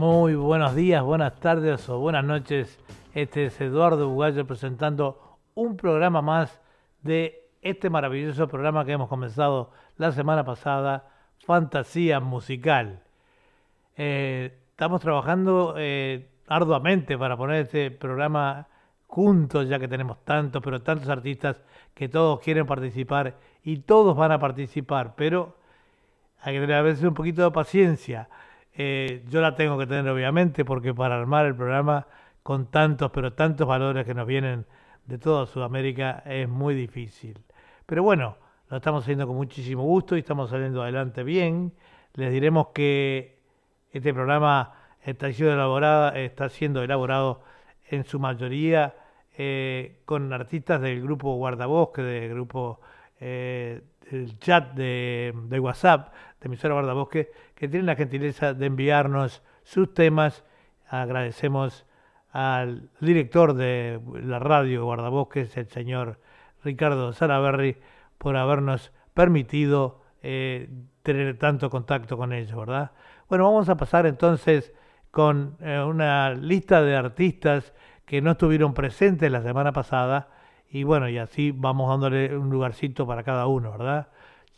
Muy 0.00 0.34
buenos 0.34 0.74
días, 0.74 1.02
buenas 1.02 1.38
tardes 1.40 1.86
o 1.90 1.98
buenas 1.98 2.24
noches. 2.24 2.80
Este 3.12 3.44
es 3.44 3.60
Eduardo 3.60 4.08
Bugallo 4.08 4.46
presentando 4.46 5.36
un 5.54 5.76
programa 5.76 6.22
más 6.22 6.58
de 7.02 7.50
este 7.60 7.90
maravilloso 7.90 8.48
programa 8.48 8.86
que 8.86 8.92
hemos 8.92 9.10
comenzado 9.10 9.72
la 9.98 10.10
semana 10.12 10.42
pasada, 10.42 11.10
Fantasía 11.44 12.18
Musical. 12.18 13.02
Eh, 13.94 14.58
estamos 14.70 15.02
trabajando 15.02 15.74
eh, 15.76 16.30
arduamente 16.48 17.18
para 17.18 17.36
poner 17.36 17.66
este 17.66 17.90
programa 17.90 18.68
juntos, 19.06 19.68
ya 19.68 19.78
que 19.78 19.86
tenemos 19.86 20.24
tantos, 20.24 20.62
pero 20.62 20.80
tantos 20.80 21.10
artistas 21.10 21.62
que 21.92 22.08
todos 22.08 22.40
quieren 22.40 22.64
participar 22.64 23.36
y 23.62 23.80
todos 23.80 24.16
van 24.16 24.32
a 24.32 24.38
participar, 24.38 25.12
pero 25.14 25.58
hay 26.40 26.54
que 26.54 26.60
tener 26.60 26.76
a 26.76 26.82
veces 26.82 27.04
un 27.04 27.12
poquito 27.12 27.42
de 27.42 27.50
paciencia. 27.50 28.30
Eh, 28.82 29.24
yo 29.28 29.42
la 29.42 29.54
tengo 29.54 29.76
que 29.76 29.86
tener 29.86 30.08
obviamente 30.10 30.64
porque 30.64 30.94
para 30.94 31.14
armar 31.16 31.44
el 31.44 31.54
programa 31.54 32.06
con 32.42 32.70
tantos, 32.70 33.10
pero 33.10 33.34
tantos 33.34 33.68
valores 33.68 34.06
que 34.06 34.14
nos 34.14 34.26
vienen 34.26 34.64
de 35.04 35.18
toda 35.18 35.44
Sudamérica 35.44 36.22
es 36.24 36.48
muy 36.48 36.74
difícil. 36.74 37.38
Pero 37.84 38.02
bueno, 38.02 38.38
lo 38.70 38.78
estamos 38.78 39.04
haciendo 39.04 39.26
con 39.26 39.36
muchísimo 39.36 39.82
gusto 39.82 40.16
y 40.16 40.20
estamos 40.20 40.48
saliendo 40.48 40.82
adelante 40.82 41.24
bien. 41.24 41.74
Les 42.14 42.32
diremos 42.32 42.68
que 42.68 43.42
este 43.92 44.14
programa 44.14 44.72
está 45.02 45.30
siendo 45.30 45.52
elaborado, 45.52 46.14
está 46.14 46.48
siendo 46.48 46.82
elaborado 46.82 47.42
en 47.90 48.04
su 48.04 48.18
mayoría 48.18 48.94
eh, 49.36 50.00
con 50.06 50.32
artistas 50.32 50.80
del 50.80 51.02
grupo 51.02 51.34
Guardabosque, 51.34 52.00
del 52.00 52.30
grupo 52.30 52.80
eh, 53.20 53.82
del 54.10 54.38
chat 54.38 54.72
de, 54.72 55.34
de 55.48 55.60
WhatsApp 55.60 56.14
de 56.40 56.46
emisora 56.46 56.72
Guardabosque, 56.72 57.30
que 57.60 57.68
tienen 57.68 57.84
la 57.84 57.94
gentileza 57.94 58.54
de 58.54 58.64
enviarnos 58.64 59.42
sus 59.64 59.92
temas. 59.92 60.44
Agradecemos 60.88 61.84
al 62.32 62.88
director 63.00 63.52
de 63.52 64.00
la 64.22 64.38
radio 64.38 64.86
Guardabosques, 64.86 65.54
el 65.58 65.68
señor 65.68 66.18
Ricardo 66.64 67.12
Salaberry, 67.12 67.76
por 68.16 68.38
habernos 68.38 68.92
permitido 69.12 70.00
eh, 70.22 70.70
tener 71.02 71.36
tanto 71.36 71.68
contacto 71.68 72.16
con 72.16 72.32
ellos, 72.32 72.56
¿verdad? 72.56 72.92
Bueno, 73.28 73.44
vamos 73.44 73.68
a 73.68 73.76
pasar 73.76 74.06
entonces 74.06 74.72
con 75.10 75.58
eh, 75.60 75.80
una 75.80 76.32
lista 76.32 76.80
de 76.80 76.96
artistas 76.96 77.74
que 78.06 78.22
no 78.22 78.30
estuvieron 78.30 78.72
presentes 78.72 79.30
la 79.30 79.42
semana 79.42 79.72
pasada 79.72 80.30
y 80.70 80.84
bueno, 80.84 81.10
y 81.10 81.18
así 81.18 81.50
vamos 81.50 81.90
dándole 81.90 82.34
un 82.34 82.48
lugarcito 82.48 83.06
para 83.06 83.22
cada 83.22 83.46
uno, 83.48 83.72
¿verdad? 83.72 84.08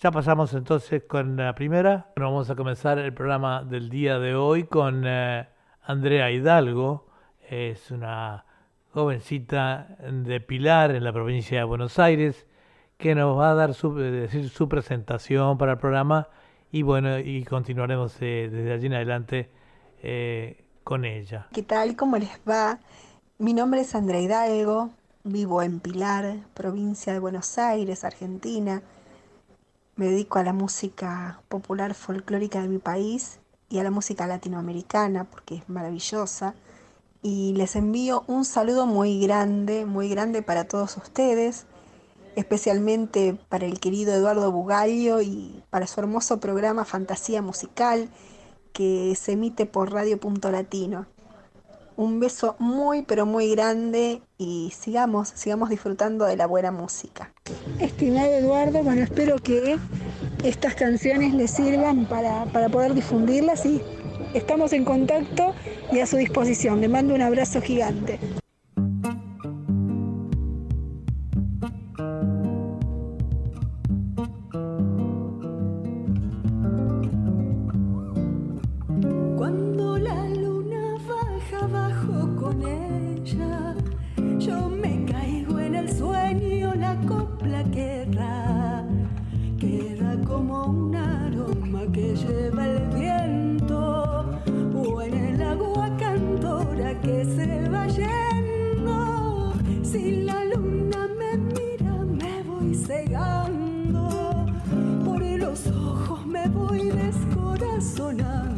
Ya 0.03 0.11
pasamos 0.11 0.53
entonces 0.55 1.05
con 1.05 1.36
la 1.36 1.55
primera. 1.55 2.11
Bueno, 2.17 2.33
vamos 2.33 2.50
a 2.50 2.56
comenzar 2.56 2.98
el 2.98 3.14
programa 3.14 3.62
del 3.62 3.89
día 3.89 4.19
de 4.19 4.34
hoy 4.34 4.64
con 4.64 5.05
eh, 5.06 5.47
Andrea 5.81 6.28
Hidalgo. 6.28 7.06
Es 7.48 7.92
una 7.92 8.44
jovencita 8.91 9.97
de 10.11 10.41
Pilar 10.41 10.91
en 10.91 11.04
la 11.04 11.12
provincia 11.12 11.59
de 11.59 11.65
Buenos 11.65 12.00
Aires 12.00 12.49
que 12.99 13.15
nos 13.15 13.38
va 13.38 13.53
a 13.53 13.54
dar 13.54 13.75
su, 13.75 13.94
decir 13.94 14.49
su 14.49 14.69
presentación 14.69 15.56
para 15.56 15.75
el 15.75 15.78
programa 15.78 16.26
y 16.72 16.82
bueno, 16.82 17.21
y 17.21 17.44
continuaremos 17.44 18.16
eh, 18.22 18.49
desde 18.50 18.72
allí 18.72 18.87
en 18.87 18.94
adelante 18.94 19.50
eh, 20.03 20.65
con 20.82 21.05
ella. 21.05 21.47
¿Qué 21.53 21.62
tal? 21.62 21.94
¿Cómo 21.94 22.16
les 22.16 22.41
va? 22.41 22.81
Mi 23.38 23.53
nombre 23.53 23.82
es 23.82 23.94
Andrea 23.94 24.21
Hidalgo, 24.21 24.91
vivo 25.22 25.62
en 25.62 25.78
Pilar, 25.78 26.38
provincia 26.55 27.12
de 27.12 27.21
Buenos 27.21 27.56
Aires, 27.56 28.03
Argentina. 28.03 28.82
Me 30.02 30.08
dedico 30.08 30.40
a 30.40 30.42
la 30.42 30.52
música 30.52 31.40
popular 31.48 31.94
folclórica 31.94 32.60
de 32.60 32.66
mi 32.66 32.78
país 32.78 33.38
y 33.68 33.78
a 33.78 33.84
la 33.84 33.92
música 33.92 34.26
latinoamericana 34.26 35.30
porque 35.30 35.54
es 35.54 35.68
maravillosa. 35.68 36.56
Y 37.22 37.52
les 37.52 37.76
envío 37.76 38.24
un 38.26 38.44
saludo 38.44 38.84
muy 38.86 39.20
grande, 39.20 39.86
muy 39.86 40.08
grande 40.08 40.42
para 40.42 40.64
todos 40.64 40.96
ustedes, 40.96 41.66
especialmente 42.34 43.38
para 43.48 43.64
el 43.64 43.78
querido 43.78 44.12
Eduardo 44.12 44.50
Bugallo 44.50 45.20
y 45.20 45.62
para 45.70 45.86
su 45.86 46.00
hermoso 46.00 46.40
programa 46.40 46.84
Fantasía 46.84 47.40
Musical 47.40 48.08
que 48.72 49.14
se 49.14 49.34
emite 49.34 49.66
por 49.66 49.92
Radio 49.92 50.19
Punto 50.19 50.50
Latino. 50.50 51.06
Un 51.97 52.20
beso 52.20 52.56
muy 52.58 53.03
pero 53.03 53.26
muy 53.26 53.50
grande 53.50 54.22
y 54.38 54.72
sigamos, 54.78 55.32
sigamos 55.34 55.70
disfrutando 55.70 56.25
de 56.25 56.36
la 56.36 56.47
buena 56.47 56.70
música. 56.70 57.32
Estimado 57.78 58.32
Eduardo, 58.32 58.82
bueno, 58.82 59.03
espero 59.03 59.36
que 59.36 59.78
estas 60.42 60.75
canciones 60.75 61.34
les 61.34 61.50
sirvan 61.50 62.06
para, 62.06 62.44
para 62.47 62.69
poder 62.69 62.94
difundirlas 62.94 63.64
y 63.66 63.82
estamos 64.34 64.72
en 64.72 64.84
contacto 64.84 65.54
y 65.92 66.00
a 66.00 66.06
su 66.06 66.16
disposición. 66.16 66.81
Le 66.81 66.88
mando 66.88 67.14
un 67.14 67.22
abrazo 67.22 67.60
gigante. 67.60 68.19
Como 90.42 90.64
un 90.64 90.97
aroma 90.97 91.82
que 91.92 92.16
lleva 92.16 92.66
el 92.66 92.88
viento, 92.88 94.25
o 94.75 95.03
en 95.03 95.14
el 95.14 95.41
agua 95.41 95.88
cantora 95.97 97.00
que 97.00 97.25
se 97.25 97.69
va 97.69 97.86
yendo. 97.86 99.52
Si 99.84 100.22
la 100.22 100.44
luna 100.47 101.06
me 101.19 101.38
mira, 101.38 101.94
me 102.20 102.42
voy 102.42 102.75
cegando, 102.75 104.47
por 105.04 105.22
los 105.22 105.69
ojos 105.69 106.26
me 106.26 106.48
voy 106.48 106.91
descorazonando, 106.91 108.51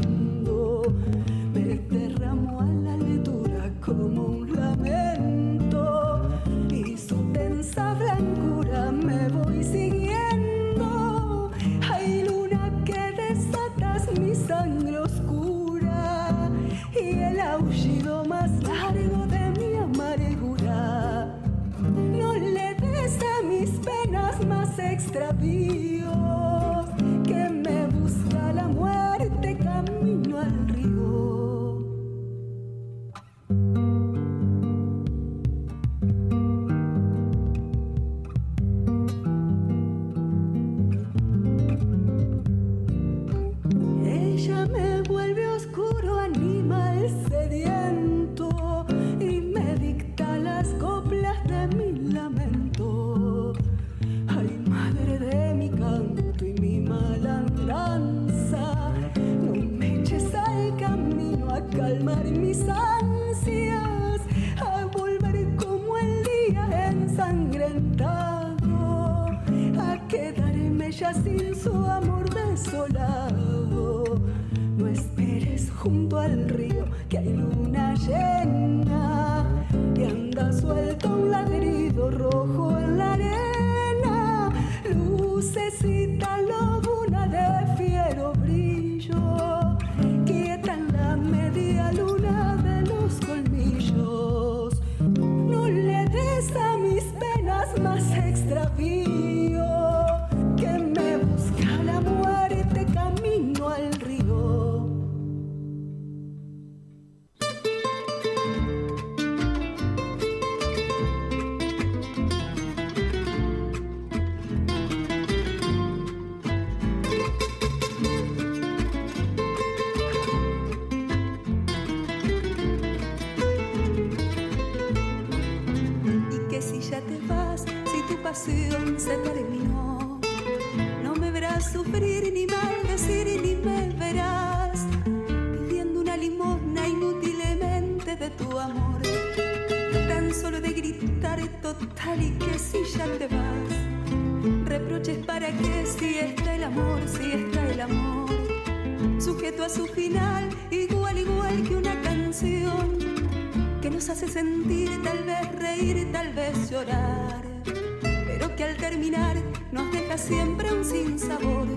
pero 158.26 158.56
que 158.56 158.64
al 158.64 158.76
terminar 158.76 159.36
nos 159.70 159.92
deja 159.92 160.18
siempre 160.18 160.72
un 160.72 160.84
sinsabor. 160.84 161.68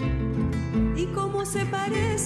Y 0.95 1.05
como 1.13 1.45
se 1.45 1.65
parece 1.65 2.16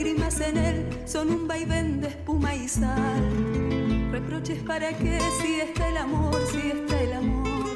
lágrimas 0.00 0.40
en 0.40 0.56
él 0.56 0.88
son 1.04 1.28
un 1.28 1.46
vaivén 1.46 2.00
de 2.00 2.08
espuma 2.08 2.54
y 2.54 2.66
sal. 2.66 4.08
Reproches 4.10 4.62
para 4.62 4.96
que 4.96 5.20
si 5.42 5.60
está 5.60 5.88
el 5.88 5.98
amor, 5.98 6.40
si 6.50 6.70
está 6.70 7.00
el 7.02 7.12
amor. 7.12 7.68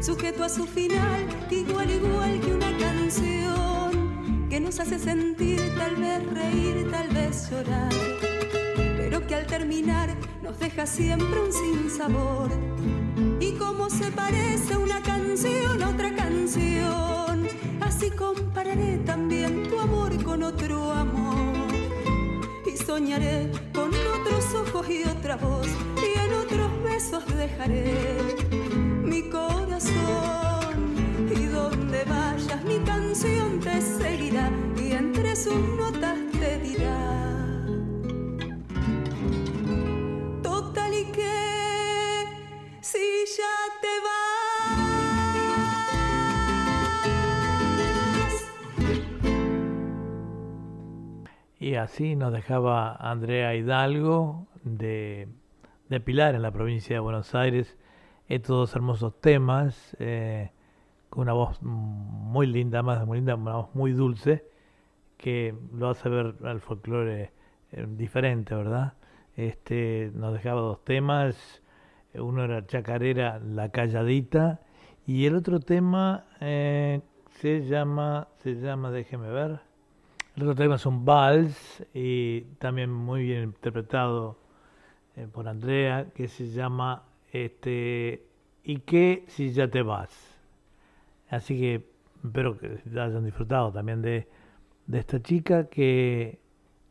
Sujeto 0.00 0.44
a 0.44 0.48
su 0.48 0.64
final, 0.64 1.26
igual, 1.50 1.90
igual 1.90 2.40
que 2.40 2.54
una 2.54 2.78
canción 2.78 4.46
que 4.48 4.60
nos 4.60 4.78
hace 4.78 5.00
sentir, 5.00 5.60
tal 5.76 5.96
vez 5.96 6.24
reír, 6.32 6.88
tal 6.88 7.08
vez 7.08 7.50
llorar, 7.50 7.92
pero 8.96 9.26
que 9.26 9.34
al 9.34 9.46
terminar 9.46 10.14
nos 10.42 10.56
deja 10.60 10.86
siempre 10.86 11.40
un 11.40 11.52
sinsabor. 11.52 12.50
Y 13.40 13.54
como 13.54 13.90
se 13.90 14.12
parece 14.12 14.76
una 14.76 15.02
canción 15.02 15.82
a 15.82 15.88
otra 15.88 16.14
canción, 16.14 17.48
así 17.80 18.08
compararé 18.10 18.98
también 18.98 19.68
tu 19.68 19.80
amor 19.80 20.22
con 20.22 20.44
otro 20.44 20.89
soñaré 22.90 23.48
con 23.72 23.90
otros 24.16 24.44
ojos 24.52 24.90
y 24.90 25.04
otra 25.04 25.36
voz, 25.36 25.68
y 26.06 26.18
en 26.18 26.34
otros 26.34 26.70
besos 26.82 27.24
dejaré 27.36 27.94
mi 29.04 29.30
corazón. 29.30 30.74
Y 31.40 31.46
donde 31.46 32.02
vayas 32.04 32.64
mi 32.64 32.78
canción 32.80 33.60
te 33.60 33.80
seguirá 33.80 34.50
y 34.76 34.90
entre 34.90 35.36
sus 35.36 35.62
notas 35.78 36.18
te 36.40 36.58
dirá. 36.66 37.00
Total 40.42 40.92
y 40.92 41.04
que 41.12 41.38
si 42.80 43.06
ya 43.38 43.54
te 43.82 43.94
vas. 44.04 44.19
Y 51.70 51.76
así 51.76 52.16
nos 52.16 52.32
dejaba 52.32 52.96
Andrea 52.96 53.54
Hidalgo 53.54 54.48
de, 54.64 55.28
Pilar 56.04 56.34
en 56.34 56.42
la 56.42 56.50
provincia 56.50 56.96
de 56.96 56.98
Buenos 56.98 57.32
Aires. 57.36 57.78
Estos 58.26 58.56
dos 58.56 58.74
hermosos 58.74 59.20
temas 59.20 59.96
eh, 60.00 60.50
con 61.10 61.22
una 61.22 61.32
voz 61.32 61.62
muy 61.62 62.48
linda, 62.48 62.82
más 62.82 63.06
muy 63.06 63.18
linda, 63.18 63.36
una 63.36 63.54
voz 63.54 63.72
muy 63.72 63.92
dulce 63.92 64.44
que 65.16 65.54
lo 65.72 65.90
hace 65.90 66.08
ver 66.08 66.34
al 66.42 66.60
folclore 66.60 67.30
eh, 67.70 67.86
diferente, 67.88 68.52
¿verdad? 68.52 68.94
Este 69.36 70.10
nos 70.12 70.32
dejaba 70.32 70.62
dos 70.62 70.84
temas, 70.84 71.62
uno 72.14 72.42
era 72.42 72.66
Chacarera 72.66 73.38
La 73.38 73.68
Calladita 73.68 74.58
y 75.06 75.24
el 75.24 75.36
otro 75.36 75.60
tema 75.60 76.24
eh, 76.40 77.00
se 77.28 77.64
llama, 77.64 78.26
se 78.38 78.56
llama, 78.56 78.90
déjeme 78.90 79.30
ver, 79.30 79.69
el 80.36 80.42
otro 80.42 80.54
tema 80.54 80.76
es 80.76 80.86
un 80.86 81.04
vals 81.04 81.84
y 81.92 82.42
también 82.58 82.90
muy 82.90 83.24
bien 83.24 83.44
interpretado 83.44 84.38
eh, 85.16 85.26
por 85.30 85.48
Andrea, 85.48 86.10
que 86.14 86.28
se 86.28 86.50
llama 86.50 87.04
este 87.32 88.26
¿Y 88.62 88.78
qué 88.80 89.24
si 89.28 89.52
ya 89.52 89.68
te 89.68 89.82
vas? 89.82 90.10
Así 91.28 91.58
que 91.58 91.86
espero 92.24 92.58
que 92.58 92.80
hayan 92.92 93.24
disfrutado 93.24 93.72
también 93.72 94.02
de, 94.02 94.28
de 94.86 94.98
esta 94.98 95.20
chica 95.20 95.68
que 95.68 96.40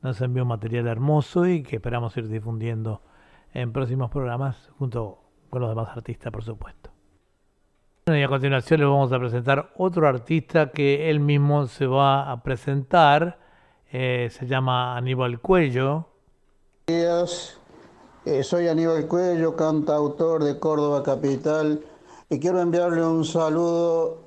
nos 0.01 0.19
envió 0.22 0.46
material 0.46 0.88
hermoso 0.88 1.48
y 1.48 1.63
que 1.63 1.77
esperamos 1.77 2.15
ir 2.17 2.27
difundiendo 2.27 3.01
en 3.53 3.72
próximos 3.72 4.10
programas 4.10 4.72
junto 4.77 5.19
con 5.50 5.62
los 5.62 5.69
demás 5.69 5.89
artistas, 5.89 6.31
por 6.31 6.43
supuesto. 6.43 6.88
Y 8.15 8.23
a 8.23 8.27
continuación 8.27 8.79
le 8.79 8.85
vamos 8.85 9.11
a 9.11 9.19
presentar 9.19 9.71
otro 9.77 10.07
artista 10.07 10.71
que 10.71 11.09
él 11.09 11.19
mismo 11.19 11.67
se 11.67 11.85
va 11.85 12.31
a 12.31 12.41
presentar. 12.41 13.39
Eh, 13.91 14.29
se 14.31 14.47
llama 14.47 14.95
Aníbal 14.97 15.39
Cuello. 15.39 16.05
días. 16.87 17.57
Eh, 18.25 18.43
soy 18.43 18.67
Aníbal 18.67 19.07
Cuello, 19.07 19.55
cantautor 19.55 20.43
de 20.43 20.59
Córdoba 20.59 21.03
Capital, 21.03 21.81
y 22.29 22.39
quiero 22.39 22.61
enviarle 22.61 23.03
un 23.03 23.23
saludo 23.25 24.19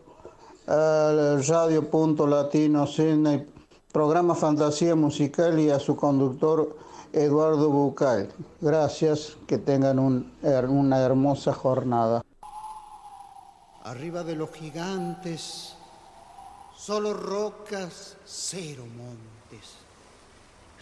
al 0.67 1.47
Radio 1.47 1.89
Punto 1.91 2.27
Latino 2.27 2.87
Cine, 2.87 3.47
programa 3.93 4.35
Fantasía 4.35 4.95
Musical 4.95 5.61
y 5.61 5.71
a 5.71 5.79
su 5.79 5.95
conductor 5.95 6.77
Eduardo 7.13 7.69
Bucal. 7.69 8.29
Gracias, 8.61 9.37
que 9.47 9.59
tengan 9.59 9.99
una 9.99 11.01
hermosa 11.01 11.53
jornada. 11.53 12.23
Arriba 13.85 14.23
de 14.23 14.37
los 14.37 14.51
gigantes, 14.53 15.75
solo 16.77 17.13
rocas, 17.15 18.17
cero 18.25 18.85
montes. 18.87 19.77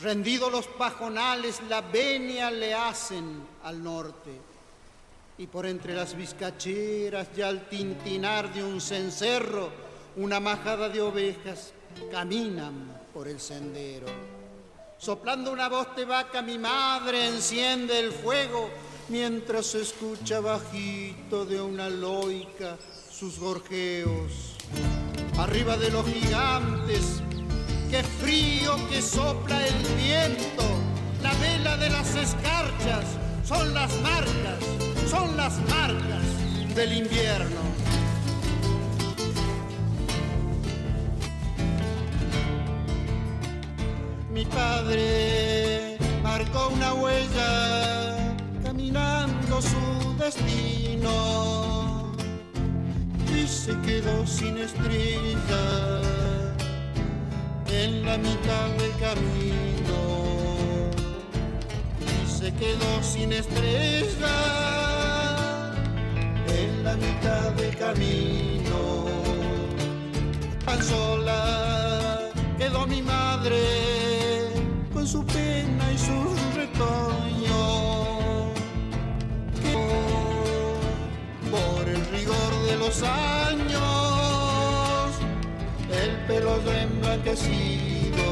Rendidos 0.00 0.50
los 0.50 0.66
pajonales, 0.66 1.60
la 1.68 1.80
venia 1.80 2.50
le 2.50 2.74
hacen 2.74 3.42
al 3.64 3.82
norte. 3.82 4.30
Y 5.38 5.46
por 5.46 5.66
entre 5.66 5.94
las 5.94 6.14
vizcacheras 6.14 7.28
y 7.36 7.42
al 7.42 7.68
tintinar 7.68 8.52
de 8.52 8.62
un 8.62 8.80
cencerro, 8.80 9.70
una 10.16 10.40
majada 10.40 10.88
de 10.88 11.00
ovejas 11.00 11.72
caminan 12.10 13.00
por 13.14 13.28
el 13.28 13.40
sendero. 13.40 14.06
Soplando 14.98 15.50
una 15.50 15.68
voz 15.68 15.96
de 15.96 16.04
vaca, 16.04 16.42
mi 16.42 16.58
madre 16.58 17.28
enciende 17.28 17.98
el 17.98 18.12
fuego 18.12 18.68
mientras 19.10 19.74
escucha 19.74 20.40
bajito 20.40 21.44
de 21.44 21.60
una 21.60 21.90
loica 21.90 22.78
sus 23.10 23.38
gorjeos. 23.40 24.56
Arriba 25.36 25.76
de 25.76 25.90
los 25.90 26.06
gigantes, 26.06 27.20
qué 27.90 28.02
frío 28.04 28.76
que 28.88 29.02
sopla 29.02 29.66
el 29.66 29.74
viento. 29.96 30.62
La 31.22 31.34
vela 31.34 31.76
de 31.76 31.90
las 31.90 32.14
escarchas 32.14 33.04
son 33.44 33.74
las 33.74 33.92
marcas, 34.00 34.58
son 35.10 35.36
las 35.36 35.58
marcas 35.68 36.74
del 36.74 36.92
invierno. 36.92 37.60
Mi 44.32 44.44
padre 44.44 45.98
marcó 46.22 46.68
una 46.68 46.94
huella 46.94 48.29
caminando 48.70 49.60
su 49.60 50.16
destino. 50.16 51.12
Y 53.36 53.44
se 53.48 53.72
quedó 53.80 54.24
sin 54.24 54.58
estrella 54.58 55.64
en 57.66 58.04
la 58.06 58.16
mitad 58.16 58.68
del 58.78 58.94
camino. 59.06 59.98
Y 62.12 62.30
se 62.30 62.54
quedó 62.54 63.02
sin 63.02 63.32
estrella 63.32 64.36
en 66.46 66.84
la 66.84 66.94
mitad 66.94 67.50
del 67.60 67.76
camino. 67.76 68.80
Tan 70.64 70.80
sola 70.80 72.20
quedó 72.56 72.86
mi 72.86 73.02
madre 73.02 73.62
con 74.92 75.08
su 75.08 75.24
pena 75.24 75.92
y 75.92 75.98
sus 75.98 76.54
retoños 76.54 77.89
de 82.26 82.76
los 82.76 83.02
años 83.02 83.80
el 85.90 86.16
pelo 86.26 86.58
de 86.60 86.82
emblanquecido 86.82 88.24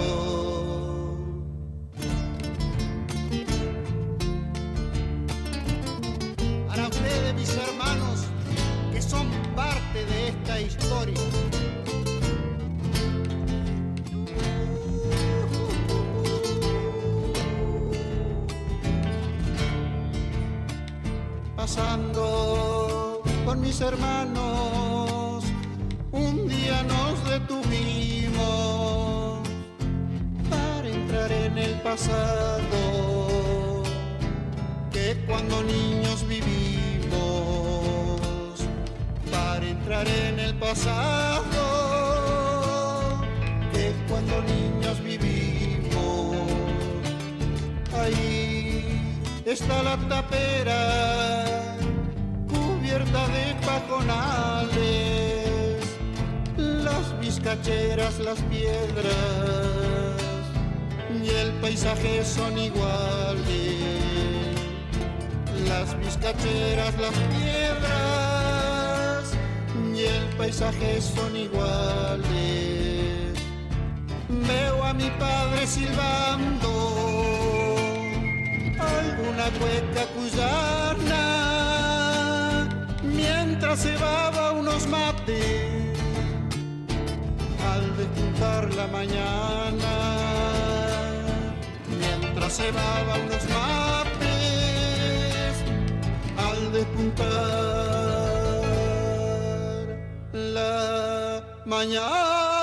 para 6.68 6.88
ustedes 6.88 7.34
mis 7.34 7.48
hermanos 7.56 8.26
que 8.92 9.00
son 9.00 9.26
parte 9.56 10.04
de 10.04 10.28
esta 10.28 10.60
historia. 10.60 11.16
Pasando 21.56 22.07
mis 23.68 23.80
hermanos, 23.82 25.44
un 26.10 26.48
día 26.48 26.82
nos 26.84 27.22
detuvimos 27.28 28.40
para 30.48 30.88
entrar 30.88 31.30
en 31.30 31.58
el 31.58 31.78
pasado, 31.82 33.82
que 34.90 35.22
cuando 35.26 35.62
niños 35.64 36.26
vivimos, 36.26 37.20
para 39.30 39.66
entrar 39.66 40.08
en 40.08 40.40
el 40.40 40.54
pasado, 40.54 41.52
que 43.70 43.92
cuando 44.08 44.42
niños 44.44 44.98
vivimos, 45.04 46.38
ahí 47.92 49.12
está 49.44 49.82
la 49.82 49.98
tapera 50.08 51.37
cubierta 52.98 53.28
de 53.28 53.54
pajonales, 53.64 54.76
las 56.56 57.20
vizcacheras, 57.20 58.18
las 58.18 58.40
piedras 58.42 59.14
y 61.22 61.28
el 61.28 61.52
paisaje 61.60 62.24
son 62.24 62.58
iguales. 62.58 63.36
Las 65.68 65.98
vizcacheras, 65.98 66.98
las 66.98 67.14
piedras 67.36 69.32
y 69.94 70.04
el 70.04 70.24
paisaje 70.36 71.00
son 71.00 71.36
iguales. 71.36 72.24
Veo 74.28 74.84
a 74.84 74.92
mi 74.94 75.10
padre 75.10 75.66
silbando 75.66 76.70
alguna 78.78 79.50
cueca 79.58 80.06
cuyana 80.14 80.87
mientras 83.60 83.80
se 83.80 83.96
baba 83.96 84.52
unos 84.52 84.86
mates 84.86 85.98
al 87.72 87.96
despuntar 87.96 88.72
la 88.74 88.86
mañana. 88.86 89.94
Mientras 91.98 92.52
se 92.52 92.70
baba 92.70 93.16
unos 93.16 93.48
mates 93.50 94.28
al 96.36 96.72
despuntar 96.72 97.18
la 100.32 101.42
mañana 101.66 102.57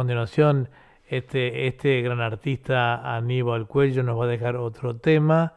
continuación, 0.00 0.70
este, 1.10 1.66
este 1.66 2.00
gran 2.00 2.22
artista 2.22 3.14
Aníbal 3.14 3.66
Cuello 3.66 4.02
nos 4.02 4.18
va 4.18 4.24
a 4.24 4.28
dejar 4.28 4.56
otro 4.56 4.96
tema. 4.96 5.52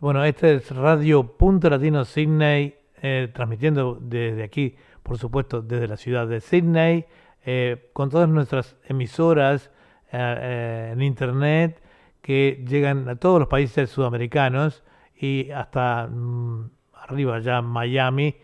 Bueno, 0.00 0.22
este 0.22 0.56
es 0.56 0.70
Radio 0.70 1.38
Punto 1.38 1.70
Latino 1.70 2.04
Sydney, 2.04 2.74
eh, 3.00 3.30
transmitiendo 3.32 3.96
desde 3.98 4.42
aquí, 4.42 4.76
por 5.02 5.16
supuesto, 5.16 5.62
desde 5.62 5.88
la 5.88 5.96
ciudad 5.96 6.26
de 6.26 6.42
Sydney, 6.42 7.06
eh, 7.46 7.88
con 7.94 8.10
todas 8.10 8.28
nuestras 8.28 8.76
emisoras 8.86 9.70
eh, 10.12 10.18
eh, 10.18 10.90
en 10.92 11.00
internet 11.00 11.80
que 12.20 12.62
llegan 12.68 13.08
a 13.08 13.16
todos 13.16 13.40
los 13.40 13.48
países 13.48 13.88
sudamericanos 13.88 14.84
y 15.18 15.50
hasta 15.52 16.06
mm, 16.06 16.70
arriba 16.92 17.38
ya 17.38 17.62
Miami, 17.62 18.36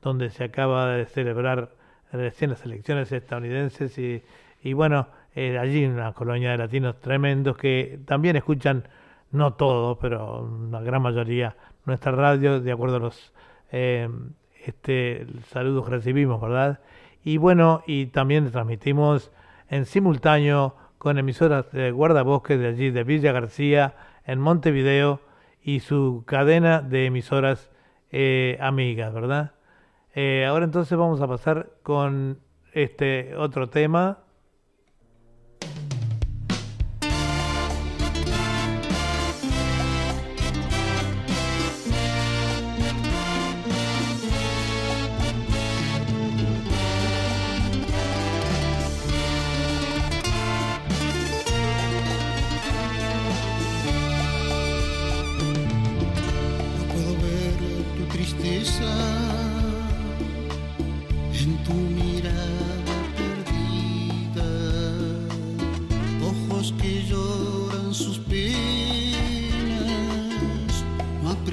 donde 0.00 0.30
se 0.30 0.44
acaba 0.44 0.94
de 0.94 1.04
celebrar 1.04 1.74
recién 2.10 2.52
las 2.52 2.64
elecciones 2.64 3.12
estadounidenses 3.12 3.98
y, 3.98 4.22
y 4.64 4.72
bueno, 4.72 5.06
eh, 5.36 5.58
allí 5.58 5.84
una 5.84 6.12
colonia 6.12 6.50
de 6.50 6.58
latinos 6.58 6.98
tremendos 7.00 7.56
que 7.56 8.00
también 8.06 8.34
escuchan, 8.34 8.88
no 9.30 9.52
todos, 9.52 9.98
pero 10.00 10.42
una 10.42 10.80
gran 10.80 11.02
mayoría, 11.02 11.54
nuestra 11.84 12.12
radio, 12.12 12.60
de 12.60 12.72
acuerdo 12.72 12.96
a 12.96 13.00
los 13.00 13.32
eh, 13.70 14.08
este, 14.64 15.26
saludos 15.48 15.84
que 15.84 15.90
recibimos, 15.90 16.40
¿verdad? 16.40 16.80
Y 17.22 17.36
bueno, 17.36 17.82
y 17.86 18.06
también 18.06 18.50
transmitimos 18.50 19.30
en 19.68 19.84
simultáneo 19.84 20.76
con 20.96 21.18
emisoras 21.18 21.70
de 21.70 21.90
guardabosques 21.90 22.58
de 22.58 22.66
allí, 22.66 22.90
de 22.90 23.04
Villa 23.04 23.32
García, 23.32 23.94
en 24.24 24.40
Montevideo, 24.40 25.20
y 25.62 25.80
su 25.80 26.24
cadena 26.26 26.80
de 26.80 27.06
emisoras 27.06 27.70
eh, 28.10 28.56
amigas, 28.60 29.12
¿verdad? 29.12 29.52
Eh, 30.14 30.46
ahora 30.48 30.64
entonces 30.64 30.96
vamos 30.96 31.20
a 31.20 31.28
pasar 31.28 31.72
con 31.82 32.38
este 32.72 33.34
otro 33.36 33.68
tema. 33.68 34.23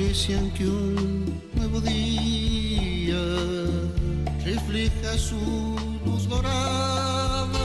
Aprecian 0.01 0.49
que 0.51 0.65
un 0.65 1.39
nuevo 1.53 1.79
día 1.79 3.23
refleja 4.43 5.15
su 5.15 5.75
luz 6.05 6.27
dorada 6.27 7.59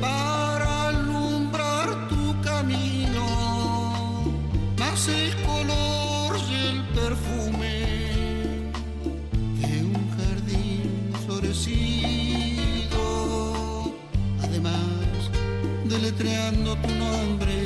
para 0.00 0.88
alumbrar 0.88 2.08
tu 2.08 2.34
camino 2.42 3.24
más 4.76 5.08
el 5.08 5.36
color 5.42 6.36
y 6.50 6.54
el 6.66 6.82
perfume 7.00 7.76
de 9.60 9.72
un 9.84 10.02
jardín 10.16 11.12
florecido. 11.26 13.02
Además, 14.42 15.30
deletreando 15.84 16.76
tu 16.76 16.90
nombre, 16.94 17.57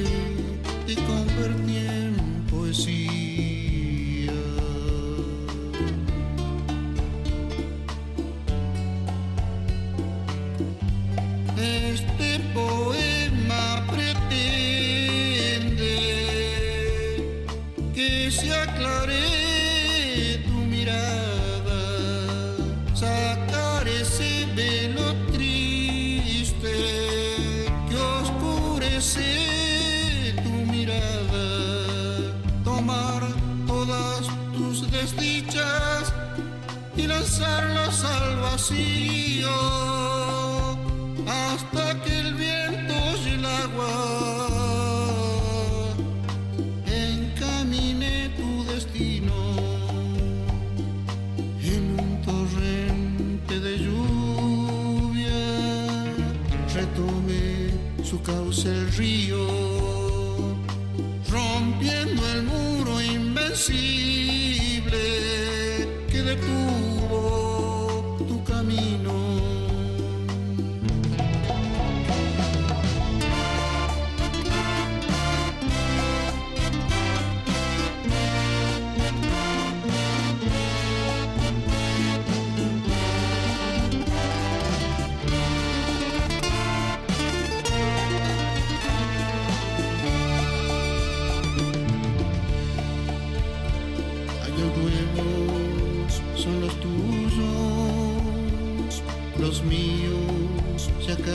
trio 59.02 59.41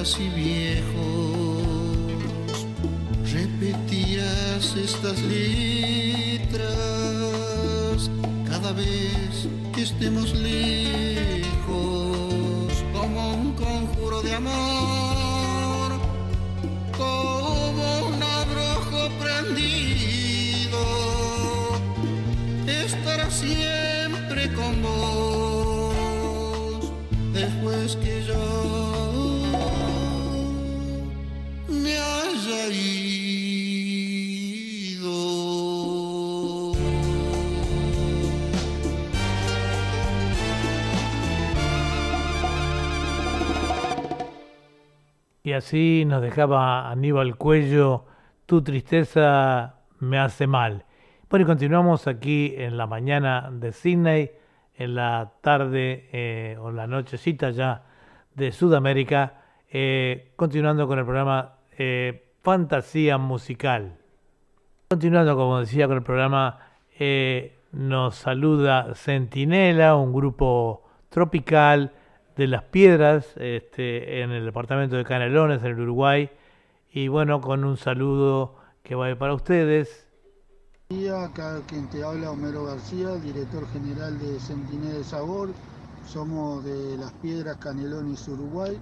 casi 0.07 0.29
viejos. 0.29 1.65
Repetías 3.33 4.75
estas 4.77 5.21
letras 5.23 6.69
cada 8.49 8.71
vez 8.71 9.49
que 9.75 9.81
estemos 9.81 10.33
lejos, 10.33 10.46
así 45.57 46.05
nos 46.05 46.21
dejaba 46.21 46.89
Aníbal 46.89 47.35
Cuello, 47.35 48.05
tu 48.45 48.63
tristeza 48.63 49.75
me 49.99 50.19
hace 50.19 50.47
mal. 50.47 50.85
Bueno, 51.29 51.43
y 51.43 51.47
continuamos 51.47 52.07
aquí 52.07 52.53
en 52.55 52.77
la 52.77 52.87
mañana 52.87 53.49
de 53.51 53.71
Sydney, 53.71 54.31
en 54.75 54.95
la 54.95 55.33
tarde 55.41 56.09
eh, 56.13 56.57
o 56.59 56.71
la 56.71 56.87
nochecita 56.87 57.49
ya 57.49 57.83
de 58.35 58.51
Sudamérica, 58.51 59.41
eh, 59.69 60.31
continuando 60.35 60.87
con 60.87 60.99
el 60.99 61.05
programa 61.05 61.55
eh, 61.77 62.31
Fantasía 62.43 63.17
Musical. 63.17 63.97
Continuando, 64.89 65.35
como 65.35 65.59
decía, 65.59 65.87
con 65.87 65.97
el 65.97 66.03
programa, 66.03 66.59
eh, 66.99 67.57
nos 67.71 68.15
saluda 68.15 68.93
Centinela, 68.93 69.95
un 69.95 70.13
grupo 70.13 70.83
tropical 71.09 71.91
de 72.37 72.47
las 72.47 72.63
piedras 72.63 73.35
este, 73.37 74.21
en 74.21 74.31
el 74.31 74.45
departamento 74.45 74.95
de 74.95 75.03
Canelones, 75.03 75.61
en 75.61 75.71
el 75.71 75.79
Uruguay. 75.79 76.29
Y 76.91 77.07
bueno, 77.07 77.41
con 77.41 77.63
un 77.65 77.77
saludo 77.77 78.55
que 78.83 78.95
va 78.95 79.13
para 79.15 79.33
ustedes. 79.33 80.07
día, 80.89 81.23
acá 81.23 81.61
quien 81.67 81.89
te 81.89 82.03
habla 82.03 82.31
Homero 82.31 82.65
García, 82.65 83.15
director 83.15 83.67
general 83.69 84.19
de 84.19 84.39
Centinela 84.39 84.99
de 84.99 85.03
Sabor. 85.03 85.49
Somos 86.05 86.63
de 86.63 86.97
Las 86.97 87.11
Piedras, 87.13 87.57
Canelones, 87.57 88.27
Uruguay. 88.27 88.79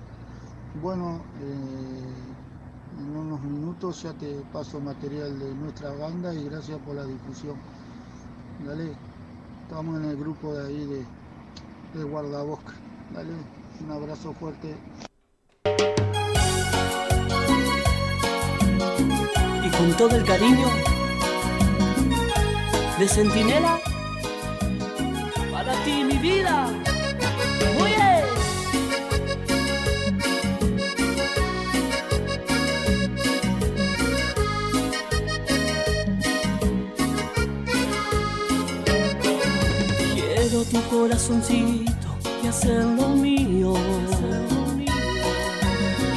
Bueno, 0.73 1.25
eh, 1.41 2.99
en 2.99 3.15
unos 3.17 3.41
minutos 3.41 4.03
ya 4.03 4.13
te 4.13 4.43
paso 4.51 4.79
material 4.81 5.39
de 5.39 5.55
nuestra 5.55 5.93
banda 5.93 6.33
y 6.33 6.45
gracias 6.45 6.79
por 6.79 6.95
la 6.95 7.05
difusión. 7.05 7.63
Dale, 8.59 8.99
estamos 9.63 9.97
en 9.99 10.09
el 10.09 10.17
grupo 10.17 10.53
de 10.53 10.67
ahí 10.67 10.85
de, 10.85 11.05
de 11.93 12.03
Guardabosca. 12.03 12.84
Dale, 13.13 13.33
un 13.83 13.91
abrazo 13.91 14.33
fuerte. 14.33 14.75
y 19.65 19.69
con 19.69 19.91
todo 19.97 20.15
el 20.15 20.23
cariño 20.23 20.67
de 22.99 23.07
Centinela 23.07 23.79
para 25.51 25.73
ti 25.83 26.03
mi 26.03 26.17
vida. 26.17 26.67
Quiero 40.13 40.63
tu 40.63 40.81
corazoncito 40.89 41.94
y 42.55 42.57
hacerlo 42.57 43.09
mío. 43.09 43.73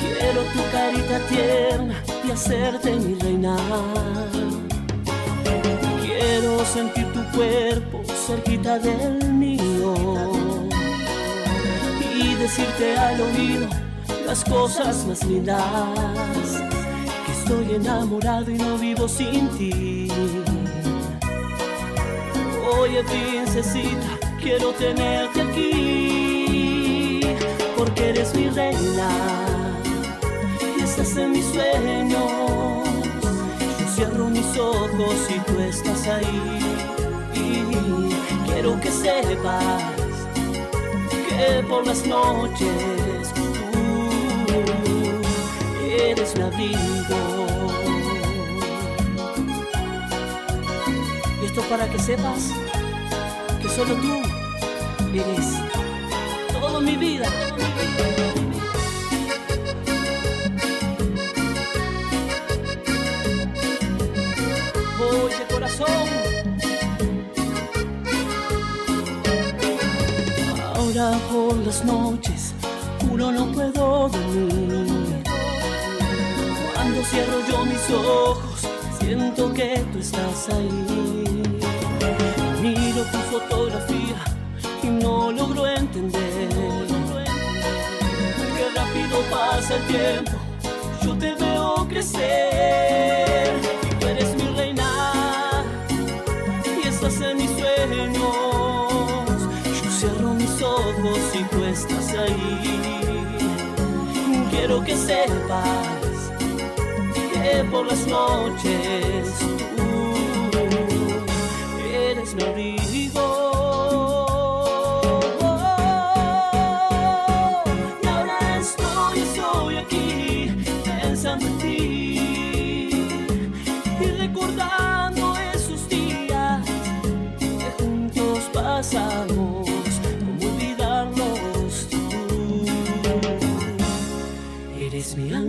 Quiero 0.01 0.42
tu 0.53 0.61
carita 0.72 1.18
tierna 1.29 2.03
y 2.27 2.31
hacerte 2.31 2.96
mi 2.96 3.14
reina. 3.14 3.57
Quiero 6.01 6.64
sentir 6.64 7.12
tu 7.12 7.22
cuerpo 7.37 8.03
cerquita 8.27 8.79
del 8.79 9.33
mío 9.33 9.94
y 12.14 12.35
decirte 12.35 12.96
al 12.96 13.20
oído 13.20 13.68
las 14.27 14.44
cosas 14.44 15.07
más 15.07 15.24
lindas. 15.24 16.62
Que 17.27 17.33
estoy 17.33 17.74
enamorado 17.74 18.51
y 18.51 18.55
no 18.55 18.79
vivo 18.79 19.09
sin 19.09 19.48
ti. 19.59 20.09
Oye, 22.81 23.03
princesita, 23.05 24.18
quiero 24.40 24.70
tenerte 24.72 25.40
aquí 25.40 25.97
porque 27.79 28.09
eres 28.09 28.35
mi 28.35 28.49
reina 28.51 29.09
y 30.77 30.83
estás 30.83 31.17
en 31.17 31.31
mis 31.31 31.45
sueños. 31.45 32.88
Yo 33.79 33.87
cierro 33.95 34.29
mis 34.29 34.59
ojos 34.59 35.17
y 35.31 35.38
tú 35.47 35.61
estás 35.61 36.09
ahí. 36.09 36.59
Y 37.35 38.51
quiero 38.51 38.81
que 38.81 38.91
sepas 38.91 39.83
que 41.29 41.62
por 41.69 41.87
las 41.87 42.05
noches 42.05 43.33
tú 43.73 43.81
eres 45.88 46.37
mi 46.37 46.43
abrigo. 46.43 47.21
Y 51.41 51.47
esto 51.47 51.62
para 51.71 51.88
que 51.88 51.99
sepas 52.01 52.51
que 53.62 53.69
solo 53.69 53.95
tú 53.95 54.14
eres 55.14 55.47
toda 56.53 56.81
mi 56.81 56.97
vida. 56.97 57.29
Por 70.98 71.56
las 71.58 71.84
noches 71.84 72.52
uno 73.08 73.30
no 73.30 73.52
puedo 73.52 74.08
dormir. 74.08 75.22
Cuando 76.74 77.04
cierro 77.04 77.38
yo 77.48 77.64
mis 77.64 77.90
ojos, 77.90 78.66
siento 78.98 79.52
que 79.52 79.84
tú 79.92 80.00
estás 80.00 80.48
ahí. 80.48 81.54
Miro 82.61 83.04
tu 83.12 83.18
fotografía 83.30 84.24
y 84.82 84.87
no 84.88 85.30
logro 85.30 85.68
entender 85.68 86.48
qué 88.56 88.68
rápido 88.74 89.22
pasa 89.30 89.76
el 89.76 89.82
tiempo. 89.87 90.32
Yo 91.04 91.16
te 91.16 91.32
veo 91.34 91.87
crecer. 91.88 93.52
Tú 94.00 94.06
eres 94.08 94.34
mi 94.34 94.48
reina 94.56 95.62
y 96.82 96.88
estás 96.88 97.20
en 97.20 97.38
mis 100.59 100.62
ojos 100.62 101.21
y 101.35 101.44
tú 101.44 101.64
estás 101.64 102.14
ahí. 102.14 103.07
Quiero 104.51 104.83
que 104.83 104.97
sepas 104.97 106.33
que 107.33 107.64
por 107.71 107.87
las 107.87 108.07
noches 108.07 109.35
eres 111.92 112.35
mi 112.35 112.42
abrigo. 112.42 112.97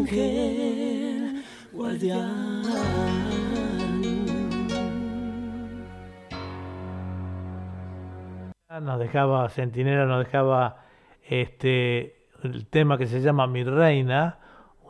Ángel 0.10 1.43
guardián. 1.72 2.63
Nos 8.82 9.00
dejaba, 9.00 9.50
Centinela 9.50 10.06
nos 10.06 10.24
dejaba 10.24 10.86
este 11.28 12.28
el 12.43 12.67
tema 12.67 12.98
que 12.98 13.06
se 13.06 13.22
llama 13.22 13.45
Mi 13.48 13.63
Reina, 13.63 14.39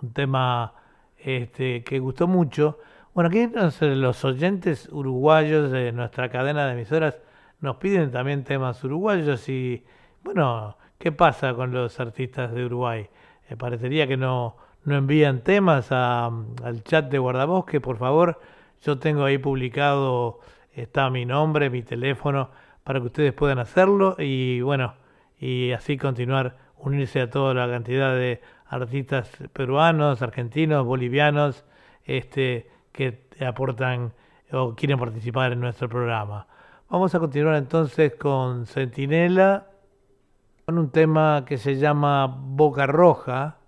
un 0.02 0.14
tema 0.14 0.76
este, 1.18 1.84
que 1.84 1.98
gustó 1.98 2.28
mucho. 2.28 2.78
Bueno, 3.16 3.30
aquí 3.30 3.50
los 3.82 4.24
oyentes 4.24 4.88
uruguayos 4.92 5.72
de 5.72 5.92
nuestra 5.92 6.30
cadena 6.30 6.68
de 6.68 6.74
emisoras 6.74 7.18
nos 7.60 7.78
piden 7.78 8.12
también 8.12 8.44
temas 8.44 8.84
uruguayos 8.84 9.50
y, 9.50 9.84
bueno, 10.24 10.78
¿qué 11.00 11.12
pasa 11.12 11.56
con 11.56 11.72
los 11.72 12.00
artistas 12.00 12.54
de 12.54 12.66
Uruguay? 12.66 13.10
Eh, 13.50 13.58
parecería 13.58 14.06
que 14.08 14.16
no, 14.16 14.56
no 14.90 14.98
envían 14.98 15.42
temas 15.42 15.92
a- 15.92 16.26
al 16.64 16.84
chat 16.84 17.10
de 17.10 17.20
Guardabosque, 17.20 17.80
por 17.80 17.98
favor. 17.98 18.42
Yo 18.82 18.98
tengo 19.00 19.24
ahí 19.24 19.38
publicado, 19.38 20.40
está 20.74 21.10
mi 21.10 21.26
nombre, 21.26 21.70
mi 21.70 21.84
teléfono, 21.84 22.50
para 22.84 23.00
que 23.00 23.06
ustedes 23.06 23.34
puedan 23.34 23.60
hacerlo 23.60 24.16
y 24.18 24.62
bueno, 24.62 24.96
y 25.40 25.72
así 25.72 25.98
continuar, 25.98 26.58
unirse 26.78 27.22
a 27.22 27.30
toda 27.30 27.54
la 27.54 27.70
cantidad 27.70 28.16
de 28.16 28.42
artistas 28.68 29.32
peruanos, 29.54 30.22
argentinos, 30.22 30.86
bolivianos, 30.86 31.66
este, 32.06 32.70
que 32.92 33.28
aportan 33.46 34.14
o 34.52 34.74
quieren 34.76 34.98
participar 34.98 35.52
en 35.54 35.60
nuestro 35.60 35.88
programa. 35.88 36.48
Vamos 36.90 37.14
a 37.14 37.20
continuar 37.20 37.56
entonces 37.56 38.16
con 38.16 38.66
Centinela, 38.66 39.68
con 40.66 40.80
un 40.80 40.90
tema 40.90 41.44
que 41.46 41.58
se 41.58 41.76
llama 41.76 42.26
Boca 42.28 42.88
Roja. 42.88 43.59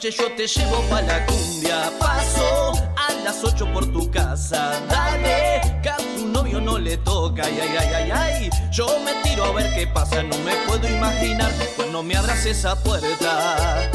Yo 0.00 0.30
te 0.36 0.46
llevo 0.46 0.80
pa' 0.88 1.02
la 1.02 1.26
cumbia. 1.26 1.90
Paso 1.98 2.72
a 2.96 3.12
las 3.24 3.42
8 3.42 3.72
por 3.72 3.86
tu 3.92 4.08
casa. 4.10 4.80
Dale, 4.88 5.60
que 5.82 5.88
a 5.88 5.96
tu 5.96 6.26
novio 6.28 6.60
no 6.60 6.78
le 6.78 6.96
toca. 6.98 7.42
Ay, 7.44 7.58
ay, 7.60 7.76
ay, 7.78 7.94
ay, 7.94 8.10
ay. 8.12 8.50
Yo 8.70 8.86
me 9.04 9.12
tiro 9.22 9.44
a 9.44 9.52
ver 9.52 9.74
qué 9.74 9.86
pasa. 9.88 10.22
No 10.22 10.38
me 10.38 10.54
puedo 10.66 10.88
imaginar 10.88 11.50
cuando 11.76 12.02
me 12.02 12.16
abras 12.16 12.46
esa 12.46 12.76
puerta. 12.76 13.90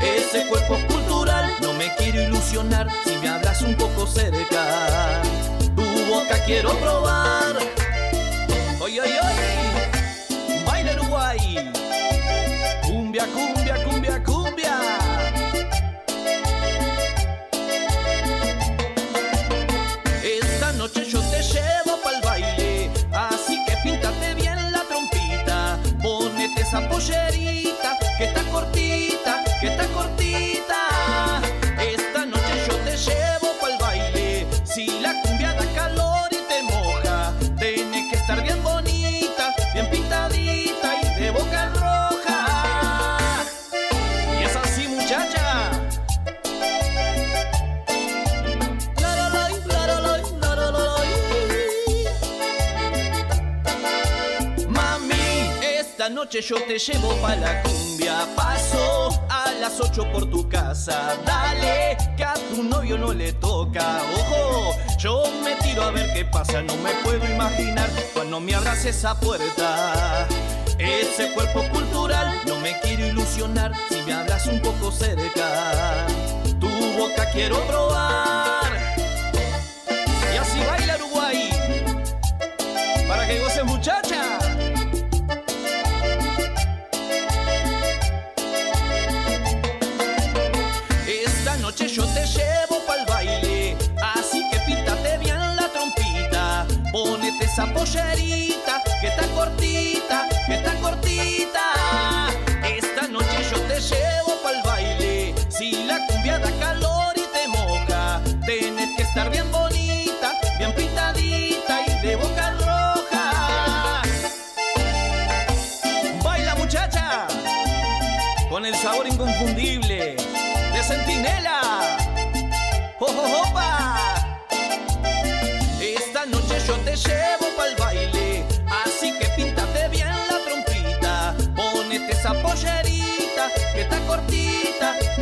Ese 0.00 0.46
cuerpo 0.46 0.76
cultural, 0.86 1.52
no 1.60 1.72
me 1.74 1.94
quiero 1.96 2.22
ilusionar 2.22 2.88
si 3.04 3.16
me 3.16 3.28
hablas 3.28 3.60
un 3.62 3.74
poco 3.74 4.06
cerca. 4.06 5.22
Tu 5.74 5.82
boca 6.08 6.42
quiero 6.44 6.72
probar. 6.78 7.56
Oy, 8.80 9.00
oy, 9.00 9.10
oy. 9.10 10.64
Baila 10.64 10.92
Uruguay. 10.94 11.72
Cumbia, 12.82 13.26
cumbia, 13.26 13.74
cumbia. 13.74 13.89
Pollerita 27.00 27.98
que 28.18 28.24
está 28.24 28.42
cortita, 28.44 29.42
que 29.60 29.68
está 29.68 29.86
cortita. 29.88 30.69
Yo 56.38 56.62
te 56.62 56.78
llevo 56.78 57.12
pa' 57.16 57.34
la 57.34 57.62
cumbia. 57.62 58.26
Paso 58.36 59.20
a 59.28 59.50
las 59.60 59.80
8 59.80 60.12
por 60.12 60.30
tu 60.30 60.48
casa. 60.48 61.16
Dale, 61.26 61.96
que 62.16 62.22
a 62.22 62.34
tu 62.34 62.62
novio 62.62 62.96
no 62.96 63.12
le 63.12 63.32
toca. 63.32 64.00
Ojo, 64.14 64.76
yo 64.96 65.24
me 65.42 65.56
tiro 65.56 65.82
a 65.82 65.90
ver 65.90 66.12
qué 66.12 66.24
pasa. 66.24 66.62
No 66.62 66.76
me 66.76 66.92
puedo 67.02 67.24
imaginar 67.28 67.90
cuando 68.14 68.38
me 68.38 68.54
abras 68.54 68.84
esa 68.84 69.18
puerta. 69.18 70.28
Ese 70.78 71.32
cuerpo 71.32 71.64
cultural, 71.72 72.40
no 72.46 72.60
me 72.60 72.78
quiero 72.80 73.06
ilusionar 73.06 73.72
si 73.88 74.00
me 74.02 74.12
hablas 74.12 74.46
un 74.46 74.60
poco 74.60 74.92
cerca. 74.92 76.06
Tu 76.60 76.68
boca 76.96 77.28
quiero 77.32 77.56
probar. 77.66 78.69
Esa 97.60 97.74
pollerita 97.74 98.82
que 99.00 99.08
está 99.08 99.26
cortita, 99.34 100.28
que 100.46 100.54
está 100.54 100.74
cortita. 100.76 102.29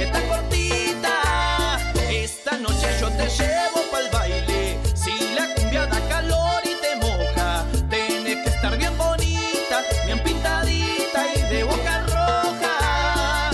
Está 0.05 0.21
cortita. 0.29 1.79
Esta 2.11 2.59
noche 2.59 2.87
yo 3.01 3.09
te 3.11 3.29
llevo 3.29 3.83
pa'l 3.91 4.09
baile, 4.13 4.79
si 4.95 5.35
la 5.35 5.55
cumbia 5.55 5.87
da 5.87 6.01
calor 6.09 6.63
y 6.65 6.75
te 6.81 6.97
moja, 6.97 7.65
tenés 7.89 8.37
que 8.45 8.49
estar 8.49 8.77
bien 8.77 8.97
bonita, 8.97 9.83
bien 10.07 10.23
pintadita 10.23 11.27
y 11.35 11.41
de 11.55 11.65
boca 11.65 12.07
roja. 12.07 13.51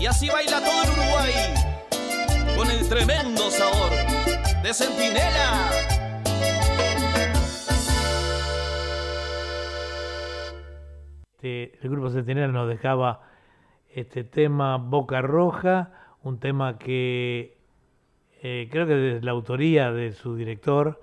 Y 0.00 0.06
así 0.06 0.28
baila 0.28 0.60
todo 0.60 0.82
el 0.82 0.90
Uruguay 0.90 1.32
con 2.56 2.70
el 2.70 2.88
tremendo 2.88 3.50
sabor 3.50 3.90
de 4.62 4.74
Centinela. 4.74 5.70
El 11.40 11.90
grupo 11.90 12.10
Centinela 12.10 12.48
nos 12.48 12.68
dejaba 12.68 13.27
este 14.00 14.24
tema 14.24 14.76
Boca 14.76 15.20
Roja, 15.22 15.92
un 16.22 16.38
tema 16.38 16.78
que 16.78 17.56
eh, 18.42 18.68
creo 18.70 18.86
que 18.86 19.16
es 19.16 19.24
la 19.24 19.32
autoría 19.32 19.92
de 19.92 20.12
su 20.12 20.36
director. 20.36 21.00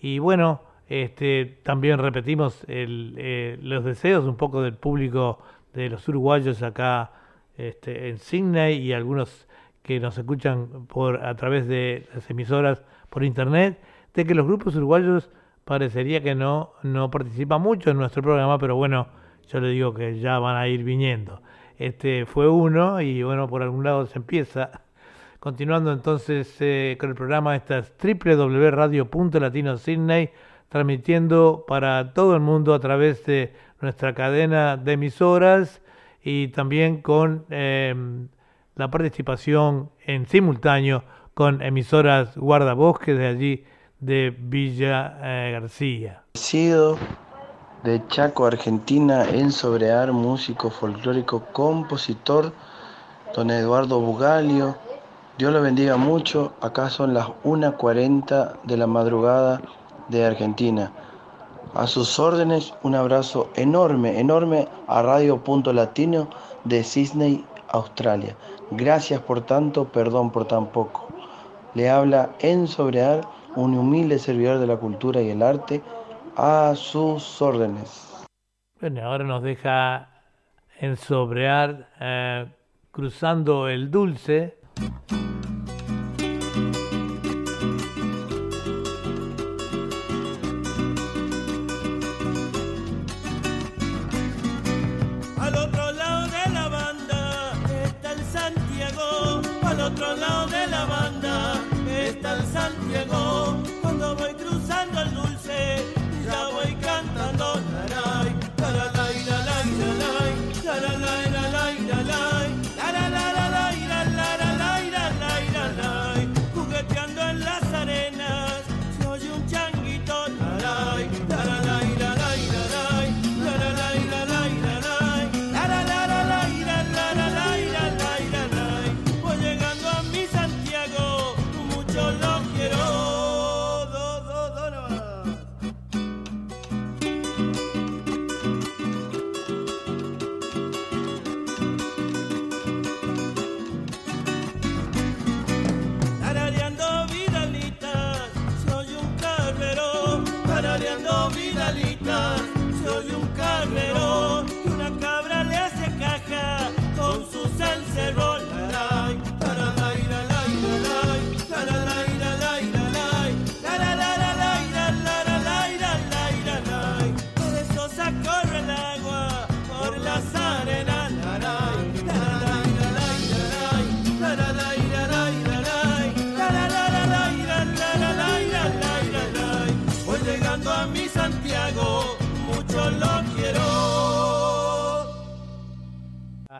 Y 0.00 0.18
bueno, 0.18 0.62
este, 0.88 1.58
también 1.62 1.98
repetimos 1.98 2.64
el, 2.68 3.14
eh, 3.18 3.58
los 3.60 3.84
deseos 3.84 4.24
un 4.24 4.36
poco 4.36 4.62
del 4.62 4.74
público 4.74 5.40
de 5.74 5.90
los 5.90 6.08
uruguayos 6.08 6.62
acá 6.62 7.12
este, 7.56 8.08
en 8.08 8.18
Sydney 8.18 8.78
y 8.78 8.92
algunos 8.92 9.48
que 9.82 10.00
nos 10.00 10.16
escuchan 10.18 10.86
por 10.86 11.24
a 11.24 11.34
través 11.34 11.66
de 11.66 12.06
las 12.14 12.28
emisoras 12.30 12.82
por 13.10 13.24
internet, 13.24 13.80
de 14.14 14.24
que 14.24 14.34
los 14.34 14.46
grupos 14.46 14.76
uruguayos 14.76 15.30
parecería 15.64 16.22
que 16.22 16.34
no, 16.34 16.72
no 16.82 17.10
participan 17.10 17.60
mucho 17.60 17.90
en 17.90 17.98
nuestro 17.98 18.22
programa, 18.22 18.58
pero 18.58 18.76
bueno, 18.76 19.08
yo 19.48 19.60
le 19.60 19.70
digo 19.70 19.94
que 19.94 20.18
ya 20.20 20.38
van 20.38 20.56
a 20.56 20.68
ir 20.68 20.84
viniendo. 20.84 21.40
Este 21.78 22.26
fue 22.26 22.48
uno 22.48 23.00
y 23.00 23.22
bueno, 23.22 23.48
por 23.48 23.62
algún 23.62 23.84
lado 23.84 24.06
se 24.06 24.18
empieza. 24.18 24.82
Continuando 25.38 25.92
entonces 25.92 26.56
eh, 26.58 26.96
con 26.98 27.10
el 27.10 27.14
programa, 27.14 27.54
esta 27.54 27.78
es 27.78 27.92
www.radio.latino 28.02 29.78
Sydney, 29.78 30.30
transmitiendo 30.68 31.64
para 31.68 32.12
todo 32.12 32.34
el 32.34 32.40
mundo 32.40 32.74
a 32.74 32.80
través 32.80 33.24
de 33.24 33.52
nuestra 33.80 34.14
cadena 34.14 34.76
de 34.76 34.92
emisoras 34.94 35.80
y 36.22 36.48
también 36.48 37.00
con 37.00 37.44
em, 37.50 38.28
la 38.74 38.90
participación 38.90 39.90
en 40.04 40.26
simultáneo 40.26 41.04
con 41.34 41.62
emisoras 41.62 42.36
guardabosques 42.36 43.16
de 43.16 43.26
allí 43.28 43.64
de 44.00 44.36
Villa 44.36 45.18
eh, 45.22 45.52
García. 45.52 46.22
Sido 46.34 46.98
de 47.84 48.04
Chaco, 48.08 48.46
Argentina, 48.46 49.24
en 49.24 49.52
Sobrear, 49.52 50.12
músico 50.12 50.68
folclórico, 50.68 51.44
compositor, 51.52 52.52
don 53.36 53.50
Eduardo 53.50 54.00
Bugalio. 54.00 54.76
Dios 55.38 55.52
lo 55.52 55.62
bendiga 55.62 55.96
mucho. 55.96 56.52
Acá 56.60 56.90
son 56.90 57.14
las 57.14 57.28
1.40 57.44 58.56
de 58.64 58.76
la 58.76 58.86
madrugada 58.88 59.60
de 60.08 60.24
Argentina. 60.24 60.90
A 61.74 61.86
sus 61.86 62.18
órdenes, 62.18 62.74
un 62.82 62.96
abrazo 62.96 63.48
enorme, 63.54 64.18
enorme 64.18 64.66
a 64.88 65.02
Radio 65.02 65.38
Punto 65.44 65.72
Latino 65.72 66.28
de 66.64 66.82
Sydney, 66.82 67.44
Australia. 67.68 68.36
Gracias 68.72 69.20
por 69.20 69.42
tanto, 69.42 69.84
perdón 69.84 70.30
por 70.30 70.46
tan 70.46 70.66
poco. 70.66 71.06
Le 71.74 71.88
habla 71.88 72.30
en 72.40 72.66
Sobrear, 72.66 73.20
un 73.54 73.76
humilde 73.76 74.18
servidor 74.18 74.58
de 74.58 74.66
la 74.66 74.76
cultura 74.76 75.22
y 75.22 75.30
el 75.30 75.42
arte, 75.42 75.82
a 76.38 76.72
sus 76.76 77.42
órdenes. 77.42 78.24
Bueno, 78.80 79.02
ahora 79.02 79.24
nos 79.24 79.42
deja 79.42 80.08
en 80.78 80.96
Sobrear, 80.96 81.88
eh, 82.00 82.46
cruzando 82.92 83.68
el 83.68 83.90
dulce. 83.90 84.56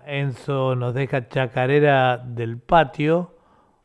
Enzo 0.08 0.74
nos 0.74 0.94
deja 0.94 1.28
Chacarera 1.28 2.16
del 2.16 2.58
Patio, 2.58 3.36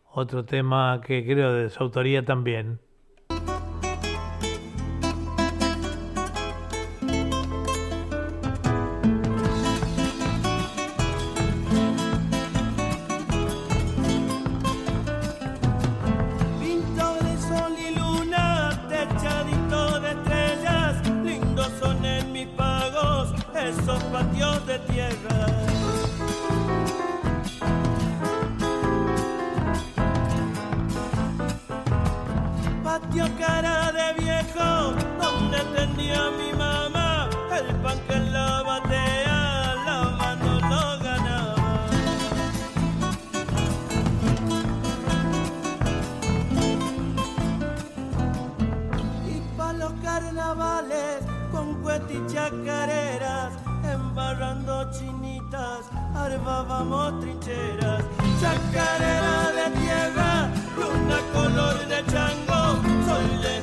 otro 0.10 0.46
tema 0.46 1.02
que 1.06 1.26
creo 1.26 1.52
de 1.52 1.70
su 1.70 1.84
autoría 1.84 2.24
también. 2.24 2.80
Patio 32.84 33.26
cara 33.40 33.92
de 33.92 34.08
viejo, 34.22 34.94
donde 35.22 35.60
tenía 35.76 36.30
mi 36.32 36.52
mamá, 36.58 37.30
el 37.58 37.76
pan 37.78 37.98
que 38.08 38.20
la 38.20 38.62
batea, 38.62 39.76
la 39.86 40.00
mano 40.20 40.52
lo 40.70 41.00
ganaba. 41.04 41.90
y 49.28 49.40
pa' 49.58 49.74
los 49.74 49.94
carnavales 50.04 51.24
con 51.52 51.82
cueti 51.82 52.16
y 52.16 52.28
chacareras, 52.28 53.54
embarrando 53.92 54.92
chinitas, 54.92 55.82
armábamos 56.16 57.20
trincheras, 57.22 58.04
chacarera 58.42 59.52
de 59.58 59.66
tierra, 59.80 60.50
luna 60.78 61.20
color 61.34 61.78
de 61.88 62.06
chango, 62.12 62.43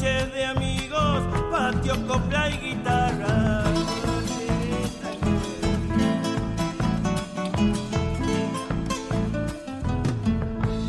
noches 0.00 0.32
de 0.32 0.44
amigos, 0.46 1.20
patio, 1.50 1.94
copla 2.06 2.48
y 2.48 2.56
guitarra. 2.56 3.64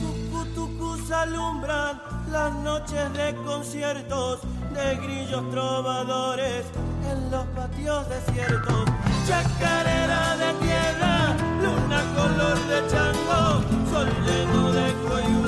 Tucutucus 0.02 1.12
alumbran 1.12 2.02
las 2.32 2.54
noches 2.56 3.14
de 3.14 3.36
conciertos 3.44 4.40
de 4.74 4.96
grillos 4.96 5.50
trovadores 5.52 6.64
en 7.12 7.32
los 7.32 7.46
patios 7.48 8.08
desiertos. 8.08 8.86
Chacarera 9.28 10.38
de 10.38 10.54
tierra, 10.66 11.36
luna 11.62 12.02
color 12.16 12.58
de 12.68 12.88
chango, 12.88 13.62
sol 13.92 14.08
lleno 14.26 14.72
de 14.72 14.94
coyullos, 15.06 15.41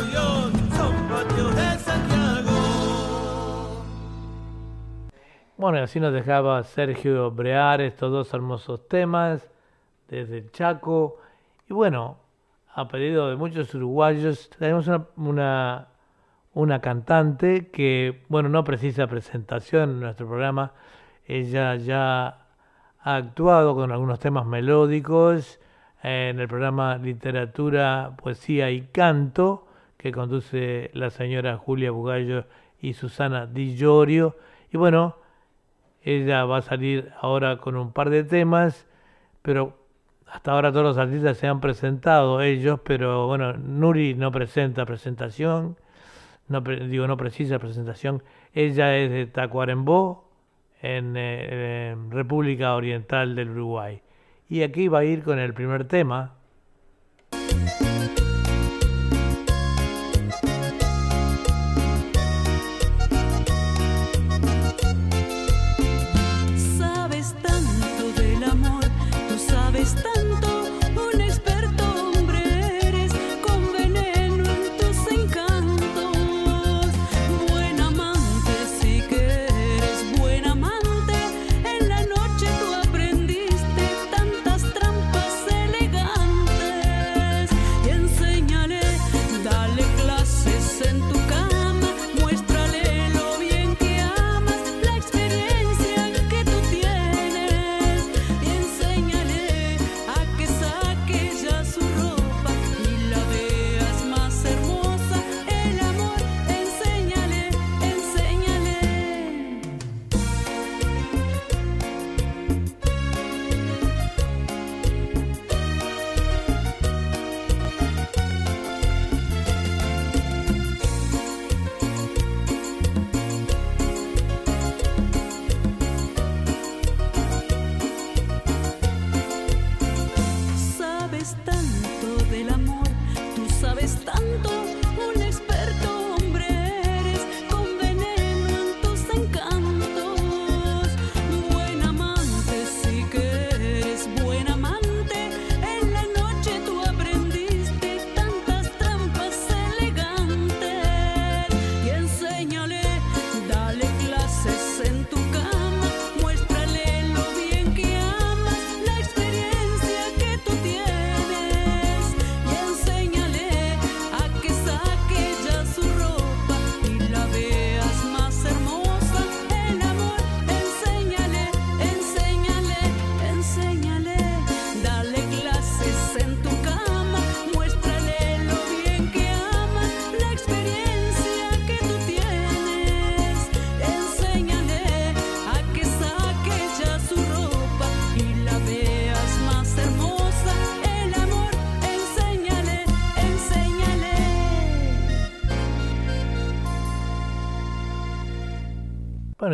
Bueno, 5.63 5.78
así 5.78 6.02
nos 6.02 6.12
dejaba 6.12 6.62
Sergio 6.63 7.32
Brear 7.32 7.80
estos 7.80 8.12
dos 8.12 8.34
hermosos 8.34 8.86
temas 8.89 9.49
desde 10.10 10.39
el 10.39 10.52
Chaco. 10.52 11.21
Y 11.69 11.73
bueno, 11.73 12.17
a 12.76 12.89
pedido 12.89 13.30
de 13.30 13.38
muchos 13.38 13.73
uruguayos, 13.73 14.49
tenemos 14.60 14.88
una, 14.88 15.06
una, 15.15 15.88
una 16.54 16.82
cantante 16.82 17.69
que, 17.69 18.23
bueno, 18.28 18.49
no 18.49 18.65
precisa 18.65 19.08
presentación 19.08 19.91
en 19.91 19.99
nuestro 20.02 20.28
programa. 20.28 20.73
Ella 21.26 21.78
ya 21.78 22.39
ha 22.99 23.15
actuado 23.15 23.73
con 23.73 23.89
algunos 23.93 24.19
temas 24.19 24.45
melódicos 24.45 25.62
en 26.02 26.41
el 26.41 26.47
programa 26.49 26.97
Literatura, 26.97 28.17
Poesía 28.21 28.69
y 28.69 28.82
Canto, 28.88 29.65
que 29.95 30.12
conduce 30.12 30.91
la 30.93 31.10
señora 31.10 31.56
Julia 31.56 31.91
Bugallo 31.91 32.47
y 32.82 32.95
Susana 32.95 33.45
Di 33.45 33.78
Llorio. 33.78 34.36
Y 34.69 34.76
bueno, 34.76 35.22
ella 36.03 36.45
va 36.45 36.57
a 36.57 36.61
salir 36.61 37.11
ahora 37.19 37.57
con 37.57 37.75
un 37.75 37.91
par 37.93 38.09
de 38.09 38.23
temas, 38.23 38.87
pero 39.41 39.77
hasta 40.27 40.51
ahora 40.51 40.71
todos 40.71 40.85
los 40.85 40.97
artistas 40.97 41.37
se 41.37 41.47
han 41.47 41.61
presentado 41.61 42.41
ellos, 42.41 42.79
pero 42.83 43.27
bueno, 43.27 43.53
Nuri 43.53 44.15
no 44.15 44.31
presenta 44.31 44.85
presentación, 44.85 45.77
no 46.47 46.61
digo 46.61 47.07
no 47.07 47.17
precisa 47.17 47.59
presentación. 47.59 48.23
Ella 48.53 48.97
es 48.97 49.11
de 49.11 49.27
Tacuarembó, 49.27 50.23
eh, 50.85 51.91
en 51.93 52.11
República 52.11 52.75
Oriental 52.75 53.35
del 53.35 53.51
Uruguay. 53.51 54.01
Y 54.49 54.63
aquí 54.63 54.89
va 54.89 54.99
a 54.99 55.03
ir 55.05 55.23
con 55.23 55.39
el 55.39 55.53
primer 55.53 55.87
tema. 55.87 56.33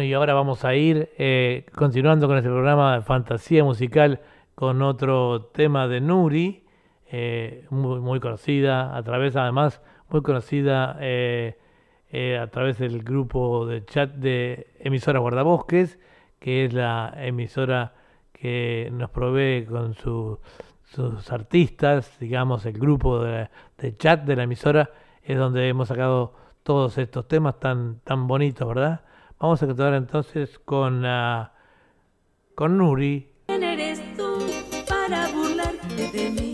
Y 0.09 0.13
ahora 0.13 0.33
vamos 0.33 0.65
a 0.65 0.73
ir 0.73 1.11
eh, 1.19 1.67
continuando 1.75 2.27
con 2.27 2.35
este 2.37 2.49
programa 2.49 2.95
de 2.95 3.01
fantasía 3.03 3.63
musical 3.63 4.19
con 4.55 4.81
otro 4.81 5.43
tema 5.53 5.87
de 5.87 6.01
Nuri, 6.01 6.63
eh, 7.11 7.67
muy, 7.69 7.99
muy 7.99 8.19
conocida, 8.19 8.97
a 8.97 9.03
través 9.03 9.35
además, 9.35 9.83
muy 10.09 10.23
conocida 10.23 10.97
eh, 10.99 11.59
eh, 12.09 12.39
a 12.39 12.47
través 12.47 12.79
del 12.79 13.03
grupo 13.03 13.67
de 13.67 13.85
chat 13.85 14.09
de 14.15 14.73
emisoras 14.79 15.21
guardabosques, 15.21 15.99
que 16.39 16.65
es 16.65 16.73
la 16.73 17.13
emisora 17.15 17.93
que 18.33 18.89
nos 18.91 19.11
provee 19.11 19.65
con 19.65 19.93
su- 19.93 20.39
sus 20.85 21.31
artistas, 21.31 22.17
digamos, 22.19 22.65
el 22.65 22.73
grupo 22.79 23.19
de, 23.23 23.47
de 23.77 23.95
chat 23.95 24.23
de 24.23 24.35
la 24.35 24.43
emisora, 24.43 24.89
es 25.21 25.37
donde 25.37 25.67
hemos 25.69 25.87
sacado 25.89 26.33
todos 26.63 26.97
estos 26.97 27.27
temas 27.27 27.59
tan, 27.59 27.99
tan 27.99 28.25
bonitos, 28.25 28.67
¿verdad? 28.67 29.01
Vamos 29.41 29.63
a 29.63 29.67
continuar 29.67 29.93
entonces 29.93 30.59
con, 30.59 31.05
ah, 31.05 31.53
con 32.55 32.77
Nuri. 32.77 33.31
¿Quién 33.47 33.63
eres 33.63 34.01
tú 34.17 34.37
para 34.85 35.29
burlarte 35.29 36.11
de 36.11 36.29
mí? 36.29 36.48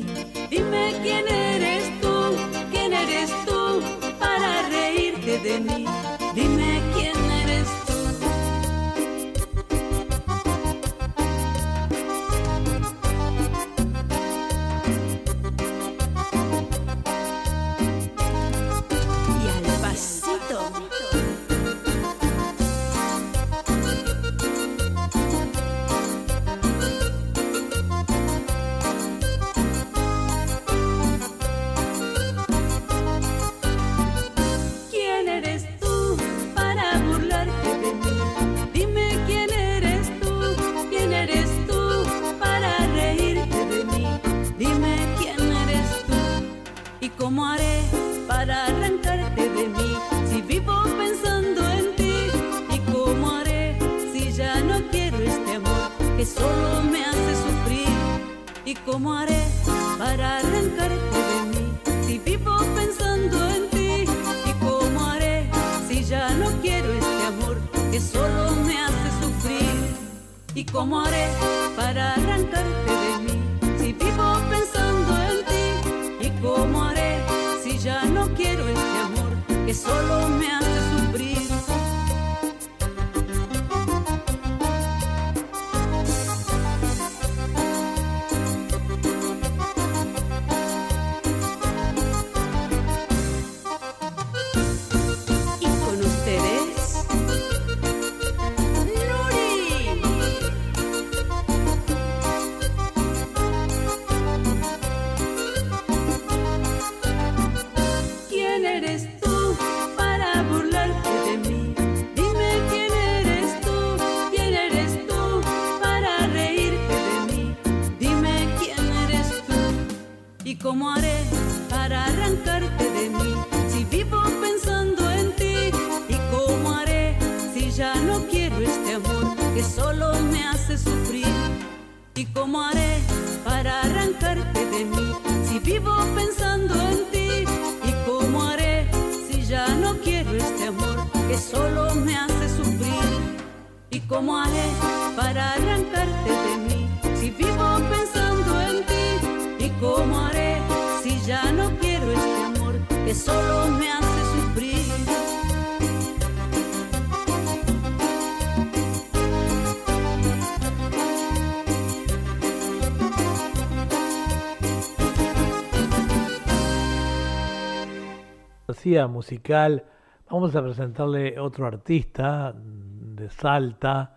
Musical. 169.07 169.83
Vamos 170.29 170.55
a 170.55 170.63
presentarle 170.63 171.37
otro 171.39 171.67
artista 171.67 172.55
de 172.55 173.29
Salta, 173.29 174.15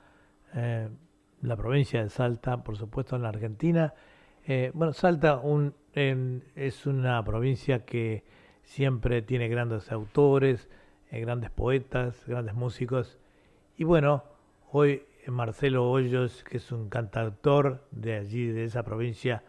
eh, 0.55 0.89
la 1.43 1.57
provincia 1.57 2.03
de 2.03 2.09
Salta, 2.09 2.62
por 2.62 2.76
supuesto 2.76 3.16
en 3.16 3.22
la 3.22 3.29
Argentina. 3.31 3.93
Eh, 4.47 4.70
bueno, 4.72 4.93
Salta 4.93 5.43
es 6.55 6.87
una 6.87 7.24
provincia 7.24 7.85
que 7.85 8.24
siempre 8.62 9.20
tiene 9.22 9.49
grandes 9.49 9.91
autores, 9.91 10.68
eh, 11.11 11.20
grandes 11.20 11.51
poetas, 11.51 12.24
grandes 12.26 12.55
músicos. 12.55 13.18
Y 13.76 13.85
bueno, 13.85 14.22
hoy 14.70 15.03
Marcelo 15.26 15.91
Hoyos, 15.91 16.45
que 16.45 16.59
es 16.59 16.70
un 16.72 16.89
cantautor 16.89 17.85
de 17.91 18.14
allí, 18.14 18.47
de 18.47 18.64
esa 18.64 18.85
provincia, 18.85 19.43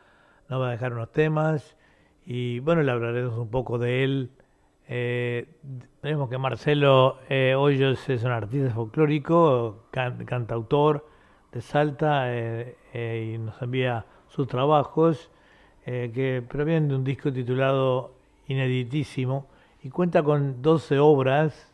nos 0.50 0.60
va 0.60 0.70
a 0.70 0.72
dejar 0.72 0.94
unos 0.94 1.12
temas. 1.12 1.78
Y 2.26 2.60
bueno, 2.60 2.82
le 2.82 2.92
hablaremos 2.92 3.38
un 3.38 3.50
poco 3.50 3.78
de 3.78 4.04
él. 4.04 4.32
Eh, 4.92 5.46
vemos 6.02 6.32
que 6.32 6.40
Marcelo 6.40 7.20
eh, 7.30 7.54
Hoyos 7.56 8.10
es 8.10 8.24
un 8.24 8.32
artista 8.32 8.72
folclórico, 8.74 9.84
can- 9.92 10.26
cantautor 10.26 11.06
de 11.52 11.62
Salta 11.62 12.24
eh, 12.26 12.76
y 13.36 13.38
nos 13.38 13.62
envía 13.62 14.08
sus 14.30 14.48
trabajos 14.48 15.30
que 15.86 16.44
provienen 16.48 16.88
de 16.90 16.96
un 16.96 17.04
disco 17.04 17.34
titulado 17.34 18.14
Ineditísimo 18.48 19.48
y 19.82 19.90
cuenta 19.90 20.22
con 20.22 20.62
12 20.62 21.00
obras, 21.00 21.74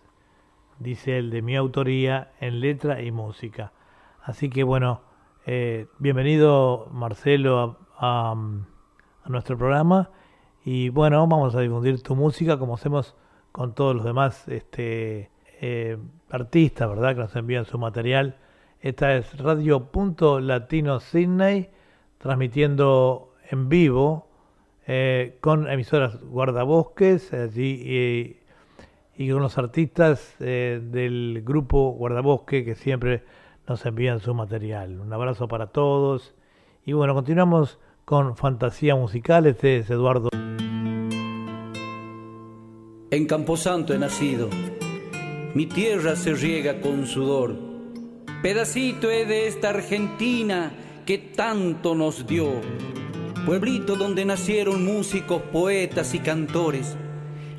dice 0.79 1.17
él, 1.17 1.31
de 1.31 1.41
mi 1.41 1.57
autoría 1.57 2.31
en 2.39 2.61
letra 2.61 3.01
y 3.01 3.11
música. 3.11 3.73
Así 4.23 4.49
que 4.49 4.63
bueno, 4.63 5.01
bienvenido 5.99 6.87
Marcelo 6.93 7.77
a 7.97 8.35
nuestro 9.25 9.57
programa 9.57 10.11
y 10.65 10.89
bueno, 10.89 11.25
vamos 11.27 11.53
a 11.53 11.61
difundir 11.61 12.01
tu 12.01 12.15
música 12.15 12.57
como 12.57 12.73
hacemos 12.73 13.15
con 13.51 13.75
todos 13.75 13.95
los 13.95 14.03
demás 14.03 14.47
este, 14.47 15.29
eh, 15.61 15.97
artistas, 16.31 16.89
¿verdad? 16.89 17.13
Que 17.13 17.21
nos 17.21 17.35
envían 17.35 17.65
su 17.65 17.77
material. 17.77 18.37
Esta 18.81 19.15
es 19.15 19.37
Radio 19.37 19.91
Punto 19.91 20.39
Latino 20.39 20.99
Sydney, 20.99 21.69
transmitiendo 22.17 23.35
en 23.51 23.69
vivo 23.69 24.27
eh, 24.87 25.37
con 25.39 25.69
emisoras 25.69 26.19
guardabosques 26.23 27.31
allí 27.31 27.81
y, 27.83 28.39
y 29.23 29.31
con 29.31 29.43
los 29.43 29.59
artistas 29.59 30.35
eh, 30.39 30.81
del 30.83 31.43
grupo 31.45 31.91
Guardabosque 31.91 32.65
que 32.65 32.73
siempre 32.73 33.23
nos 33.67 33.85
envían 33.85 34.19
su 34.19 34.33
material. 34.33 34.99
Un 34.99 35.13
abrazo 35.13 35.47
para 35.47 35.67
todos. 35.67 36.33
Y 36.85 36.93
bueno, 36.93 37.13
continuamos 37.13 37.79
con 38.03 38.35
Fantasía 38.35 38.95
Musical. 38.95 39.45
Este 39.45 39.77
es 39.77 39.89
Eduardo. 39.89 40.29
En 43.15 43.27
Camposanto 43.27 43.93
he 43.93 43.97
nacido, 43.97 44.49
mi 45.53 45.67
tierra 45.67 46.17
se 46.17 46.33
riega 46.33 46.81
con 46.81 47.07
sudor. 47.07 47.55
Pedacito 48.43 49.09
he 49.09 49.25
de 49.25 49.47
esta 49.47 49.69
Argentina 49.69 50.73
que 51.05 51.17
tanto 51.17 51.95
nos 51.95 52.27
dio. 52.27 52.49
Pueblito 53.45 53.95
donde 53.95 54.25
nacieron 54.25 54.83
músicos, 54.83 55.43
poetas 55.43 56.13
y 56.13 56.19
cantores. 56.19 56.97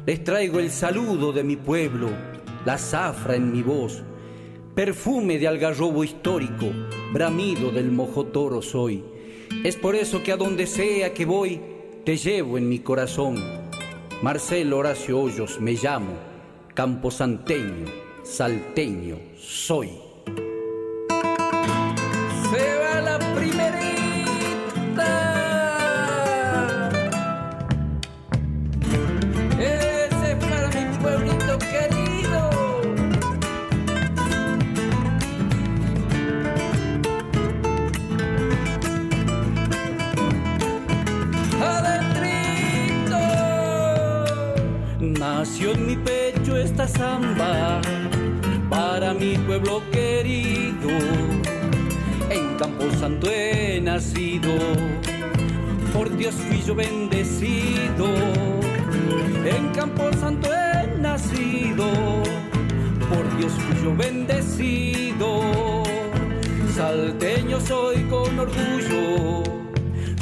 Les 0.05 0.23
traigo 0.23 0.59
el 0.59 0.71
saludo 0.71 1.33
de 1.33 1.43
mi 1.43 1.57
pueblo, 1.57 2.11
la 2.67 2.77
zafra 2.77 3.35
en 3.35 3.51
mi 3.51 3.63
voz. 3.63 4.03
Perfume 4.75 5.39
de 5.39 5.49
algarrobo 5.49 6.05
histórico, 6.05 6.67
bramido 7.15 7.71
del 7.71 7.91
mojotoro 7.91 8.61
soy. 8.61 9.03
Es 9.65 9.77
por 9.77 9.95
eso 9.95 10.23
que 10.23 10.33
a 10.33 10.37
donde 10.37 10.67
sea 10.67 11.15
que 11.15 11.25
voy, 11.25 11.63
te 12.05 12.19
llevo 12.19 12.59
en 12.59 12.69
mi 12.69 12.81
corazón. 12.81 13.66
Marcelo 14.23 14.79
Horacio 14.79 15.21
Hoyos 15.21 15.61
me 15.61 15.73
llamo, 15.73 16.15
camposanteño, 16.75 17.87
salteño 18.25 19.19
soy. 19.37 20.06
En 45.55 45.87
mi 45.87 45.97
pecho 45.97 46.57
esta 46.57 46.87
samba 46.87 47.81
para 48.69 49.15
mi 49.15 49.37
pueblo 49.39 49.83
querido. 49.91 50.89
En 52.31 52.57
Camposanto 52.57 53.29
he 53.31 53.81
nacido, 53.81 54.53
por 55.93 56.15
Dios 56.17 56.35
fui 56.35 56.63
yo 56.63 56.75
bendecido. 56.75 58.07
En 59.45 59.69
Camposanto 59.75 60.49
he 60.53 61.01
nacido, 61.01 61.87
por 63.09 63.37
Dios 63.37 63.53
fui 63.53 63.83
yo 63.83 63.97
bendecido. 63.97 65.43
Salteño 66.75 67.61
soy 67.61 68.03
con 68.05 68.39
orgullo 68.39 69.43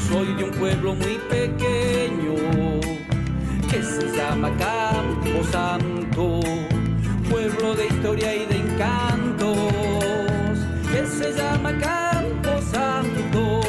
soy 0.09 0.33
de 0.35 0.45
un 0.45 0.51
pueblo 0.53 0.95
muy 0.95 1.18
pequeño 1.29 2.35
que 3.75 3.83
se 3.83 4.16
llama 4.16 4.51
Campo 4.57 5.43
Santo, 5.51 6.41
pueblo 7.29 7.75
de 7.75 7.87
historia 7.87 8.33
y 8.37 8.47
de 8.47 8.59
encantos, 8.59 9.57
que 10.93 11.05
se 11.05 11.33
llama 11.33 11.72
Campo 11.79 12.62
Santo, 12.70 13.61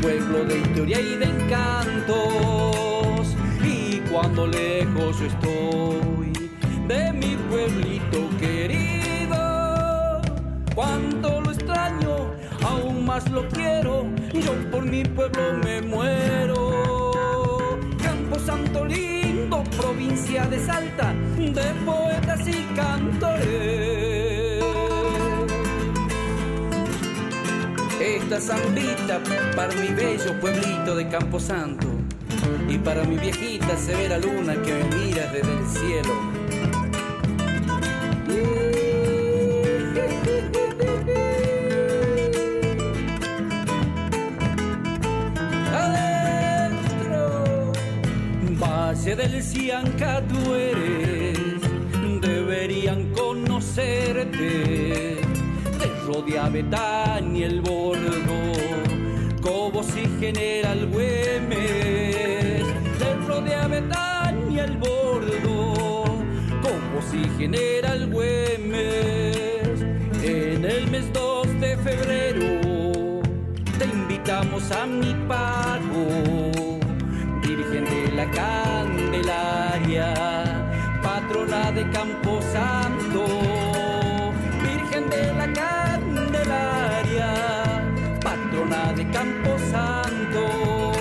pueblo 0.00 0.44
de 0.44 0.58
historia 0.58 1.00
y 1.00 1.16
de 1.16 1.24
encantos. 1.24 2.14
Y 3.64 3.98
cuando 4.12 4.46
lejos 4.46 5.20
estoy 5.20 6.32
de 6.86 7.12
mi 7.12 7.36
pueblito 7.50 8.28
querido, 8.38 10.22
cuánto 10.72 11.40
lo 11.40 11.50
extraño, 11.50 12.30
aún 12.62 13.04
más 13.04 13.28
lo 13.32 13.48
quiero, 13.48 14.06
yo 14.32 14.52
por 14.70 14.84
mi 14.84 15.02
pueblo 15.02 15.42
me 15.64 15.82
muero. 15.82 16.76
Campo 18.00 18.38
Santo 18.38 18.84
lindo, 18.84 19.15
provincia 19.76 20.44
de 20.46 20.58
Salta, 20.58 21.12
de 21.36 21.74
poetas 21.84 22.40
y 22.46 22.62
cantores. 22.74 24.64
Esta 28.00 28.40
zambita 28.40 29.20
para 29.54 29.74
mi 29.74 29.88
bello 29.88 30.38
pueblito 30.40 30.96
de 30.96 31.08
Camposanto 31.08 31.86
y 32.68 32.78
para 32.78 33.04
mi 33.04 33.16
viejita 33.16 33.76
severa 33.76 34.18
luna 34.18 34.54
que 34.62 34.72
me 34.72 34.84
mira 34.96 35.26
desde 35.32 35.52
el 35.52 35.66
cielo. 35.66 36.35
Del 49.14 49.40
Cianca 49.40 50.20
tú 50.26 50.56
eres, 50.56 51.38
deberían 52.20 53.12
conocerte. 53.12 55.20
Te 55.78 55.86
rodea 56.04 56.48
Betania 56.48 57.46
el 57.46 57.60
bordo, 57.60 58.10
Cobos 59.40 59.86
y 59.96 60.08
General 60.18 60.88
Güemes, 60.88 62.66
te 62.98 63.14
rodea 63.28 63.68
Betania 63.68 64.64
el 64.64 64.76
bordo, 64.76 66.02
Cobos 66.60 67.14
y 67.14 67.28
General 67.38 68.10
Güemes, 68.10 69.82
en 70.24 70.64
el 70.64 70.90
mes 70.90 71.12
2 71.12 71.60
de 71.60 71.76
febrero 71.76 73.22
te 73.78 73.84
invitamos 73.84 74.68
a 74.72 74.84
mi 74.84 75.14
pago, 75.28 76.80
Virgen 77.40 77.84
de 77.84 78.10
la 78.16 78.28
Patrona 81.02 81.72
de 81.72 81.90
Camposanto. 81.90 83.24
Virgen 84.62 85.08
de 85.08 85.34
la 85.34 85.50
Candelaria, 85.52 87.34
patrona 88.22 88.92
de 88.92 89.10
Camposanto. 89.10 90.92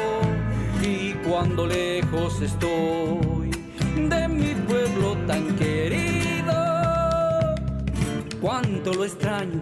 Y 0.82 1.14
cuando 1.28 1.68
lejos 1.68 2.42
estoy 2.42 3.52
de 3.96 4.28
mi 4.30 4.56
pueblo 4.68 5.18
tan 5.28 5.56
querido, 5.58 6.54
cuánto 8.40 8.94
lo 8.94 9.04
extraño, 9.04 9.62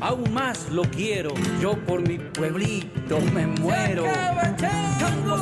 aún 0.00 0.32
más 0.32 0.70
lo 0.70 0.82
quiero. 0.82 1.34
Yo 1.60 1.76
por 1.84 2.06
mi 2.06 2.18
pueblito 2.18 3.18
me 3.34 3.46
muero. 3.46 4.04
Lindo, 4.04 5.36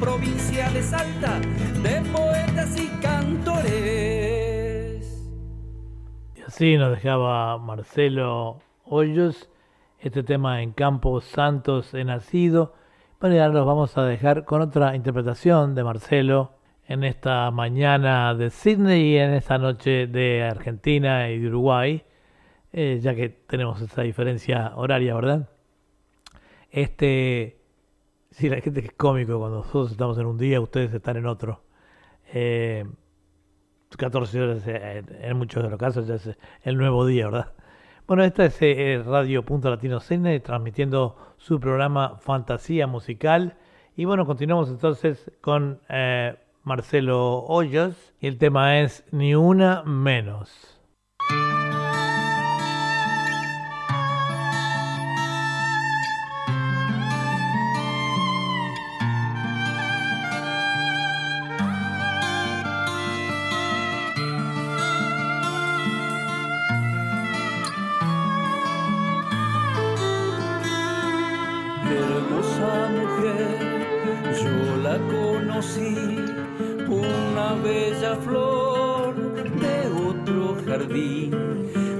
provincia 0.00 0.70
de 0.70 0.82
Salta, 0.82 1.40
de 1.82 2.02
poetas 2.10 2.76
y 2.76 2.88
cantores. 3.00 3.68
Y 6.36 6.40
así 6.42 6.76
nos 6.76 6.90
dejaba 6.90 7.58
Marcelo 7.58 8.60
Hoyos 8.84 9.48
este 10.00 10.22
tema 10.22 10.62
en 10.62 10.72
Campos 10.72 11.24
Santos 11.24 11.92
he 11.92 12.04
nacido. 12.04 12.74
Bueno, 13.20 13.34
y 13.34 13.38
ahora 13.40 13.54
los 13.54 13.66
vamos 13.66 13.98
a 13.98 14.04
dejar 14.04 14.44
con 14.44 14.62
otra 14.62 14.94
interpretación 14.94 15.74
de 15.74 15.82
Marcelo 15.82 16.52
en 16.86 17.02
esta 17.02 17.50
mañana 17.50 18.32
de 18.34 18.50
Sydney 18.50 19.14
y 19.14 19.18
en 19.18 19.34
esta 19.34 19.58
noche 19.58 20.06
de 20.06 20.44
Argentina 20.44 21.28
y 21.30 21.40
de 21.40 21.48
Uruguay, 21.48 22.04
eh, 22.72 23.00
ya 23.02 23.16
que 23.16 23.28
tenemos 23.28 23.80
esa 23.80 24.02
diferencia 24.02 24.72
horaria, 24.76 25.14
¿verdad? 25.16 25.48
Este, 26.70 27.57
sí, 28.40 28.48
la 28.48 28.60
gente 28.60 28.80
que 28.80 28.88
es 28.88 28.94
cómico 28.94 29.38
cuando 29.38 29.58
nosotros 29.58 29.90
estamos 29.90 30.16
en 30.18 30.26
un 30.26 30.38
día, 30.38 30.60
ustedes 30.60 30.94
están 30.94 31.16
en 31.16 31.26
otro. 31.26 31.60
Eh, 32.32 32.86
14 33.96 34.40
horas 34.40 34.62
eh, 34.66 35.02
en 35.22 35.36
muchos 35.36 35.62
de 35.62 35.70
los 35.70 35.78
casos 35.78 36.06
ya 36.06 36.14
es 36.14 36.36
el 36.62 36.76
nuevo 36.76 37.04
día, 37.04 37.26
¿verdad? 37.26 37.52
Bueno, 38.06 38.22
esta 38.22 38.44
es 38.44 38.56
eh, 38.60 39.02
Radio 39.04 39.44
Punto 39.44 39.70
Latino 39.70 39.98
Cine 39.98 40.38
transmitiendo 40.38 41.16
su 41.36 41.58
programa 41.58 42.16
Fantasía 42.18 42.86
Musical. 42.86 43.56
Y 43.96 44.04
bueno, 44.04 44.24
continuamos 44.24 44.68
entonces 44.68 45.32
con 45.40 45.80
eh, 45.88 46.36
Marcelo 46.62 47.38
Hoyos 47.40 48.14
y 48.20 48.28
el 48.28 48.38
tema 48.38 48.78
es 48.78 49.04
Ni 49.10 49.34
una 49.34 49.82
menos. 49.82 50.78
Bella 77.68 78.16
flor 78.24 79.14
de 79.64 79.76
otro 80.08 80.56
jardín. 80.66 81.30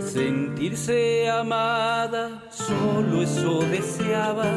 Sentirse 0.00 1.28
amada, 1.28 2.42
solo 2.50 3.22
eso 3.22 3.60
deseaba, 3.76 4.50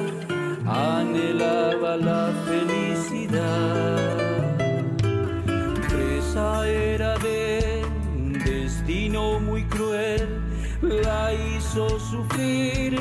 anhelaba 0.65 1.97
la 1.97 2.23
felicidad. 2.47 3.97
Presa 5.89 6.67
era 6.67 7.17
de 7.17 7.83
un 8.15 8.33
destino 8.33 9.39
muy 9.39 9.63
cruel, 9.65 10.27
la 10.81 11.33
hizo 11.33 11.99
sufrir, 12.11 12.93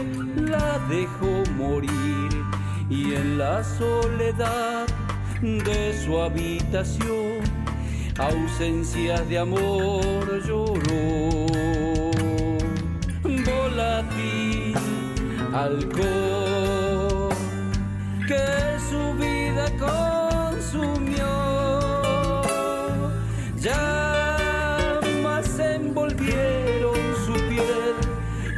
la 0.54 0.70
dejó 0.96 1.32
morir 1.56 2.30
y 2.88 3.14
en 3.14 3.38
la 3.38 3.62
soledad 3.62 4.86
de 5.40 5.94
su 6.04 6.20
habitación 6.20 7.49
ausencias 8.20 9.26
de 9.28 9.38
amor 9.38 10.42
lloró. 10.46 11.46
Volátil, 13.22 14.74
alcohol, 15.54 17.30
que 18.28 18.44
su 18.88 19.02
vida 19.14 19.64
consumió. 19.78 21.32
Llamas 23.56 25.48
envolvieron 25.58 27.00
su 27.24 27.34
piel, 27.48 27.96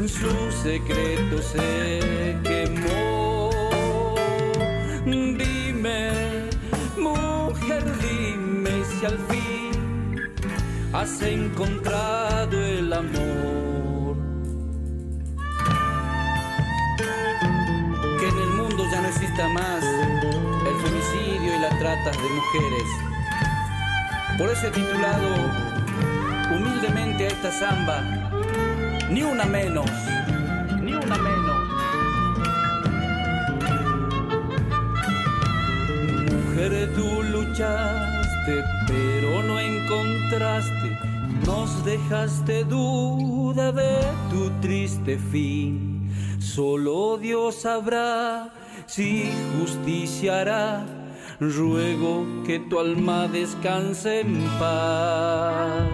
su 0.09 0.33
secreto 0.63 1.41
se 1.41 2.37
quemó. 2.43 3.51
Dime, 5.05 6.01
mujer, 6.99 7.85
dime 8.01 8.85
si 8.85 9.07
al 9.07 9.19
fin 9.29 9.42
has 10.93 11.23
encontrado 11.23 12.57
el 12.65 12.93
amor. 12.93 14.17
Que 18.21 18.29
en 18.29 18.39
el 18.39 18.51
mundo 18.51 18.85
ya 18.91 19.01
no 19.01 19.09
exista 19.09 19.49
más 19.49 19.83
el 19.85 20.75
femicidio 20.83 21.57
y 21.57 21.61
la 21.61 21.71
trata 21.79 22.11
de 22.11 22.29
mujeres. 22.29 22.89
Por 24.39 24.51
eso 24.51 24.67
he 24.67 24.71
titulado 24.71 25.29
humildemente 26.55 27.25
a 27.25 27.29
esta 27.29 27.53
samba, 27.53 28.01
ni 29.11 29.23
una 29.23 29.45
menos, 29.45 29.91
ni 30.81 30.95
una 30.95 31.17
menos. 31.17 31.43
Mujer, 36.31 36.93
tú 36.95 37.23
pero 38.45 39.43
no 39.43 39.59
encontraste, 39.59 40.99
nos 41.47 41.85
dejaste 41.85 42.65
duda 42.65 43.73
de 43.73 43.99
tu 44.31 44.51
triste 44.61 45.19
fin. 45.19 46.11
Solo 46.41 47.19
Dios 47.19 47.63
sabrá 47.63 48.53
si 48.87 49.31
justicia. 49.59 50.85
Ruego 51.41 52.25
que 52.47 52.61
tu 52.61 52.79
alma 52.79 53.27
descanse 53.27 54.21
en 54.21 54.45
paz. 54.61 55.89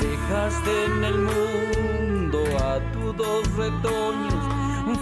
Dejaste 0.00 0.84
en 0.86 1.04
el 1.04 1.18
mundo 1.18 2.42
a 2.58 2.80
tus 2.92 3.16
dos 3.16 3.56
retoños, 3.56 4.34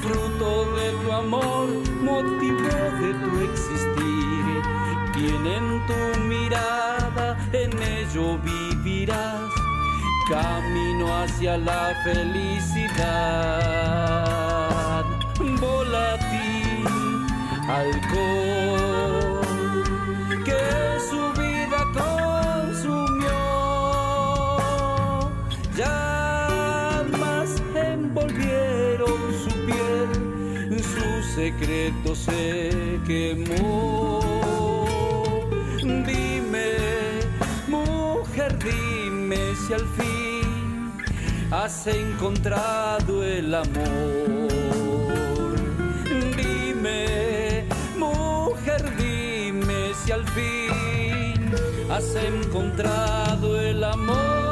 fruto 0.00 0.74
de 0.74 0.90
tu 1.04 1.12
amor, 1.12 1.68
motivo 2.02 2.68
de 3.00 3.14
tu 3.22 3.40
existir. 3.40 4.33
Quien 5.26 5.46
en 5.46 5.86
tu 5.86 6.20
mirada 6.20 7.26
en 7.50 7.70
ello 7.82 8.38
vivirás, 8.44 9.50
camino 10.28 11.16
hacia 11.16 11.56
la 11.56 11.94
felicidad. 12.04 12.94
Volátil, 15.62 16.84
alcohol, 17.66 19.40
que 20.44 20.62
su 21.08 21.22
vida 21.40 21.80
consumió. 21.94 23.40
Llamas 25.74 27.50
envolvieron 27.74 29.20
su 29.42 29.52
piel, 29.64 30.10
su 30.82 31.08
secreto 31.34 32.14
se 32.14 33.00
quemó. 33.06 34.23
Dime 38.52 39.54
si 39.54 39.72
al 39.72 39.86
fin 39.96 40.92
has 41.50 41.86
encontrado 41.86 43.24
el 43.24 43.54
amor. 43.54 44.48
Dime, 46.36 47.64
mujer, 47.96 48.82
dime 48.96 49.92
si 49.94 50.12
al 50.12 50.24
fin 50.28 51.52
has 51.90 52.14
encontrado 52.16 53.60
el 53.60 53.82
amor. 53.84 54.43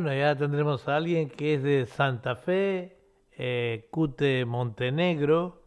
Bueno, 0.00 0.16
ya 0.16 0.36
tendremos 0.36 0.86
a 0.86 0.94
alguien 0.94 1.28
que 1.28 1.54
es 1.54 1.62
de 1.64 1.84
Santa 1.86 2.36
Fe, 2.36 2.96
eh, 3.36 3.88
Cute 3.90 4.44
Montenegro, 4.44 5.60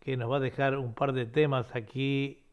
que 0.00 0.18
nos 0.18 0.30
va 0.30 0.36
a 0.36 0.40
dejar 0.40 0.76
un 0.76 0.92
par 0.92 1.14
de 1.14 1.24
temas 1.24 1.74
aquí. 1.74 2.44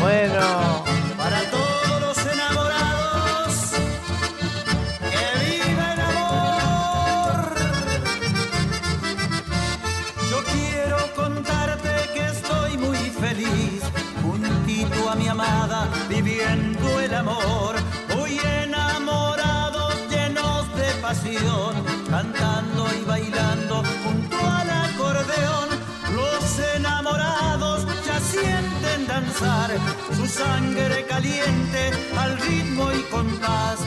Bueno, 0.00 0.89
sangre 30.40 31.04
caliente 31.06 31.82
al 32.22 32.32
ritmo 32.38 32.84
y 32.92 33.02
compás. 33.14 33.78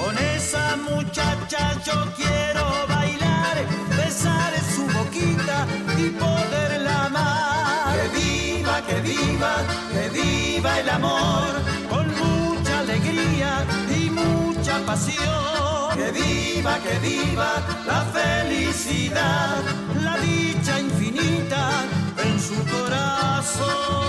Con 0.00 0.14
esa 0.36 0.76
muchacha 0.90 1.62
yo 1.86 1.98
quiero 2.20 2.64
bailar, 2.88 3.56
besar 3.96 4.52
su 4.74 4.84
boquita 4.98 5.58
y 6.02 6.06
poderla 6.24 6.94
amar. 7.06 7.94
Que 7.96 8.06
viva, 8.20 8.76
que 8.88 8.98
viva, 9.10 9.54
que 9.94 10.04
viva 10.18 10.80
el 10.80 10.88
amor, 10.98 11.50
con 11.92 12.06
mucha 12.22 12.74
alegría 12.84 13.50
y 13.98 14.10
mucha 14.10 14.74
pasión. 14.90 15.96
Que 15.98 16.08
viva, 16.22 16.74
que 16.84 16.94
viva 17.08 17.50
la 17.90 18.00
felicidad, 18.18 19.60
la 20.06 20.14
dicha 20.18 20.74
infinita 20.80 21.62
en 22.26 22.34
su 22.48 22.58
corazón. 22.74 24.02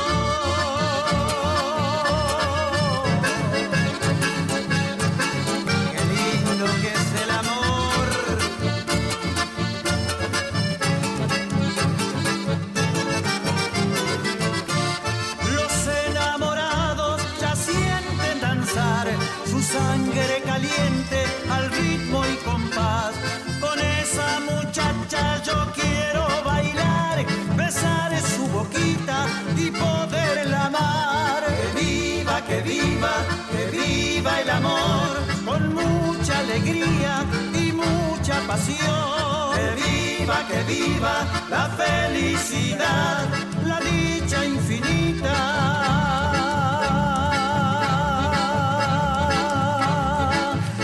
Viva 34.23 34.41
el 34.41 34.49
amor, 34.49 35.17
con 35.43 35.73
mucha 35.73 36.39
alegría 36.39 37.25
y 37.53 37.73
mucha 37.73 38.39
pasión. 38.47 39.53
Que 39.53 39.75
viva, 39.83 40.47
que 40.47 40.63
viva 40.63 41.25
la 41.49 41.67
felicidad, 41.67 43.25
la 43.65 43.79
dicha 43.81 44.45
infinita 44.45 45.35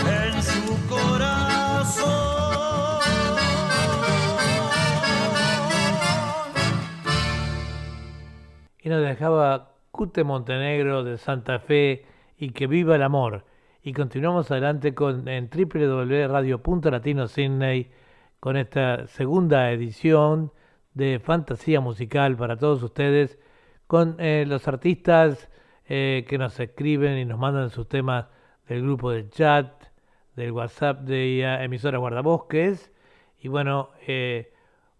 en 0.06 0.42
su 0.42 0.88
corazón. 0.88 2.10
y 8.82 8.88
nos 8.88 9.02
dejaba 9.02 9.70
Cute 9.92 10.24
Montenegro 10.24 11.04
de 11.04 11.16
Santa 11.16 11.58
Fe 11.58 12.04
y 12.40 12.50
que 12.50 12.66
viva 12.66 12.96
el 12.96 13.02
amor. 13.02 13.44
Y 13.82 13.92
continuamos 13.92 14.50
adelante 14.50 14.94
con 14.94 15.28
en 15.28 15.50
www.radio.latino 15.50 17.28
Sydney 17.28 17.90
con 18.40 18.56
esta 18.56 19.06
segunda 19.06 19.70
edición 19.70 20.50
de 20.94 21.20
fantasía 21.22 21.80
musical 21.80 22.36
para 22.36 22.56
todos 22.56 22.82
ustedes 22.82 23.38
con 23.86 24.16
eh, 24.18 24.44
los 24.48 24.66
artistas 24.68 25.50
eh, 25.86 26.24
que 26.26 26.38
nos 26.38 26.58
escriben 26.58 27.18
y 27.18 27.26
nos 27.26 27.38
mandan 27.38 27.68
sus 27.68 27.86
temas 27.88 28.26
del 28.66 28.82
grupo 28.82 29.10
de 29.10 29.28
chat, 29.28 29.70
del 30.34 30.52
WhatsApp 30.52 31.00
de 31.00 31.42
emisora 31.62 31.98
Guardabosques. 31.98 32.90
Y 33.40 33.48
bueno, 33.48 33.90
eh, 34.06 34.54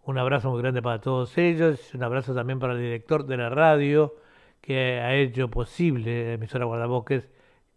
un 0.05 0.18
abrazo 0.18 0.51
muy 0.51 0.61
grande 0.61 0.82
para 0.82 1.01
todos 1.01 1.38
ellos, 1.38 1.95
un 1.95 2.03
abrazo 2.03 2.34
también 2.34 2.59
para 2.59 2.74
el 2.74 2.80
director 2.80 3.24
de 3.24 3.36
la 3.38 3.49
radio 3.49 4.14
que 4.61 5.01
ha 5.01 5.15
hecho 5.15 5.49
posible, 5.49 6.35
emisora 6.35 6.65
Guardabosques, 6.65 7.29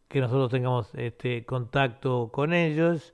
que 0.07 0.19
nosotros 0.19 0.51
tengamos 0.51 0.93
este 0.95 1.45
contacto 1.45 2.29
con 2.31 2.53
ellos. 2.53 3.13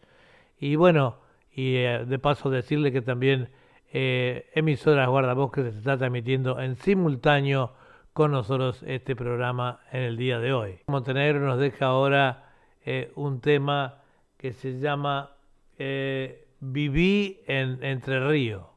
Y 0.59 0.75
bueno, 0.75 1.17
y 1.51 1.75
eh, 1.77 2.05
de 2.05 2.19
paso 2.19 2.49
decirle 2.49 2.91
que 2.91 3.01
también 3.01 3.49
eh, 3.91 4.49
emisoras 4.53 5.07
Guardabosques 5.07 5.73
se 5.73 5.79
está 5.79 5.97
transmitiendo 5.97 6.59
en 6.59 6.75
simultáneo 6.75 7.73
con 8.13 8.31
nosotros 8.31 8.83
este 8.85 9.15
programa 9.15 9.79
en 9.91 10.03
el 10.03 10.17
día 10.17 10.39
de 10.39 10.53
hoy. 10.53 10.79
Montenegro 10.87 11.39
nos 11.39 11.59
deja 11.59 11.87
ahora 11.87 12.53
eh, 12.85 13.11
un 13.15 13.41
tema 13.41 14.01
que 14.37 14.53
se 14.53 14.79
llama 14.79 15.31
eh, 15.77 16.47
Viví 16.59 17.41
en 17.47 17.83
Entre 17.83 18.25
Ríos. 18.27 18.68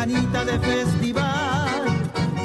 Ganita 0.00 0.46
de 0.46 0.58
festival, 0.60 1.82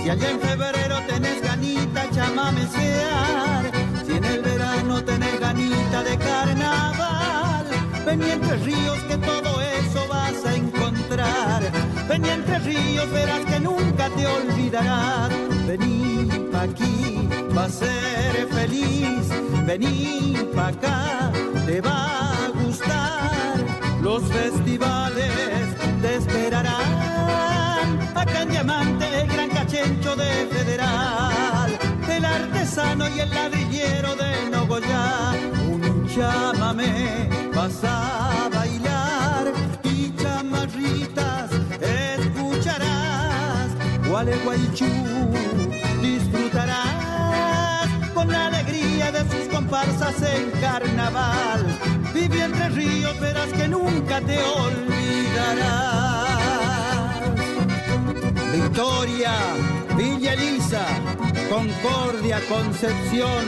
si 0.04 0.10
allá 0.10 0.30
en 0.30 0.40
febrero 0.42 0.98
tenés 1.08 1.42
ganita 1.42 2.02
chamamesear, 2.12 3.72
si 4.06 4.12
en 4.18 4.26
el 4.26 4.42
verano 4.42 5.02
tenés 5.02 5.40
ganita 5.40 6.04
de 6.04 6.18
carnaval, 6.18 7.66
ven 8.06 8.22
y 8.24 8.32
entre 8.32 8.58
ríos 8.58 9.00
que 9.08 9.18
todo 9.20 9.62
eso 9.62 10.06
vas 10.10 10.46
a 10.46 10.54
encontrar. 10.54 11.62
Ven 12.10 12.26
y 12.26 12.30
entre 12.30 12.60
ríos 12.60 13.10
verás 13.12 13.46
que 13.46 13.60
nunca 13.62 14.10
te 14.10 14.28
olvidarás. 14.28 15.30
Vení 15.66 16.28
pa' 16.52 16.64
aquí, 16.64 17.30
va 17.58 17.66
a 17.66 17.70
ser 17.70 18.50
feliz. 18.52 19.30
Vení 19.66 20.36
pa' 20.54 20.68
acá, 20.68 21.32
te 21.66 21.80
va 21.80 22.00
a 22.46 22.50
gustar. 22.50 23.56
Los 24.02 24.24
festivales 24.24 25.64
te 26.02 26.16
esperarán. 26.18 26.95
Diamante, 28.66 29.22
el 29.22 29.28
gran 29.28 29.50
cachencho 29.50 30.16
de 30.16 30.48
Federal. 30.48 31.78
El 32.10 32.26
artesano 32.26 33.08
y 33.16 33.20
el 33.20 33.30
ladrillero 33.30 34.16
de 34.16 34.50
Nogoyá. 34.50 35.34
Un 35.70 36.08
chámame, 36.08 37.30
vas 37.54 37.84
a 37.84 38.50
bailar. 38.52 39.54
Y 39.84 40.12
chamarritas 40.16 41.52
escucharás. 41.80 43.70
Gualeguaychú 44.10 44.88
disfrutarás 46.02 47.88
con 48.16 48.32
la 48.32 48.48
alegría 48.48 49.12
de 49.12 49.20
sus 49.30 49.48
comparsas 49.54 50.16
en 50.24 50.50
carnaval. 50.60 51.64
Vive 52.16 52.42
entre 52.42 52.70
ríos, 52.70 53.20
verás 53.20 53.54
que 53.54 53.68
nunca 53.68 54.22
te 54.22 54.40
olvidarás. 54.42 56.15
Victoria, 58.56 59.34
Villa 59.98 60.34
Elisa, 60.34 60.86
Concordia, 61.50 62.40
Concepción, 62.48 63.44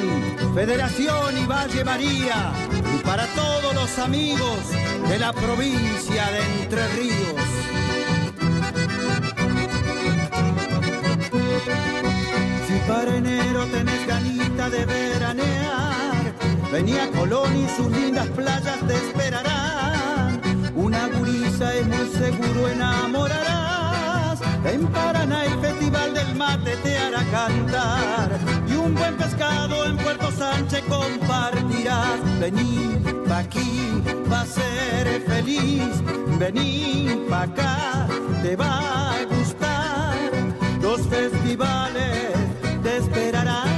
Federación 0.53 1.37
y 1.37 1.45
Valle 1.45 1.83
María, 1.85 2.51
y 2.93 2.97
para 3.05 3.25
todos 3.27 3.73
los 3.73 3.99
amigos 3.99 4.59
de 5.07 5.17
la 5.17 5.31
provincia 5.31 6.25
de 6.31 6.61
Entre 6.61 6.87
Ríos. 6.89 7.47
Si 12.67 12.79
para 12.85 13.15
enero 13.15 13.65
tenés 13.67 14.07
ganita 14.07 14.69
de 14.69 14.85
veranear, 14.85 16.33
venía 16.69 17.09
Colón 17.11 17.55
y 17.55 17.67
sus 17.77 17.89
lindas 17.91 18.27
playas 18.27 18.79
te 18.85 18.93
esperarán. 18.93 20.41
Una 20.75 21.07
gurisa 21.07 21.73
es 21.75 21.87
muy 21.87 22.09
seguro 22.09 22.67
enamorarás. 22.67 23.56
En 24.67 24.85
Paraná 24.87 25.45
el 25.45 25.59
festival 25.61 26.13
del 26.13 26.35
mate 26.35 26.75
te 26.83 26.97
hará 26.97 27.23
cantar. 27.31 28.37
Y 28.67 28.73
un 28.75 28.93
buen 28.95 29.15
pescado 29.15 29.85
en 29.85 29.95
Puerto 29.97 30.29
Sánchez 30.31 30.83
compartirás. 30.89 32.19
Vení 32.39 32.99
pa' 33.29 33.39
aquí, 33.39 34.03
va 34.29 34.41
a 34.41 34.45
ser 34.45 35.21
feliz. 35.25 36.03
Vení 36.37 37.25
pa' 37.29 37.43
acá, 37.43 38.07
te 38.41 38.57
va 38.57 38.73
a 39.11 39.23
gustar. 39.23 40.15
Los 40.81 41.01
festivales 41.07 42.33
te 42.83 42.97
esperarán. 42.97 43.69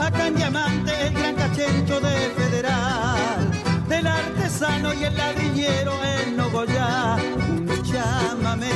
Acá 0.00 0.28
en 0.28 0.34
Diamante, 0.36 0.92
el 1.06 1.12
gran 1.12 1.34
cachencho 1.34 2.00
de 2.00 2.16
Federal. 2.38 3.50
Del 3.86 4.06
artesano 4.06 4.94
y 4.94 5.04
el 5.04 5.14
ladrillero 5.14 5.92
en 6.04 6.36
Nogoyá. 6.38 7.16
Un 7.38 7.82
chámame, 7.82 8.72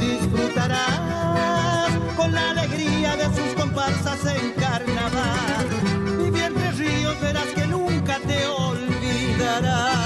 Disfrutarás. 0.00 1.90
Con 2.16 2.32
la 2.32 2.50
alegría 2.50 3.16
de 3.16 3.24
sus 3.34 3.54
comparsas 3.54 4.24
en 4.26 4.52
carnaval. 4.52 5.66
Vivi 6.18 6.40
entre 6.40 6.70
ríos, 6.72 7.20
verás 7.20 7.46
que 7.54 7.66
nunca 7.66 8.18
te 8.20 8.46
olvidarás. 8.46 10.04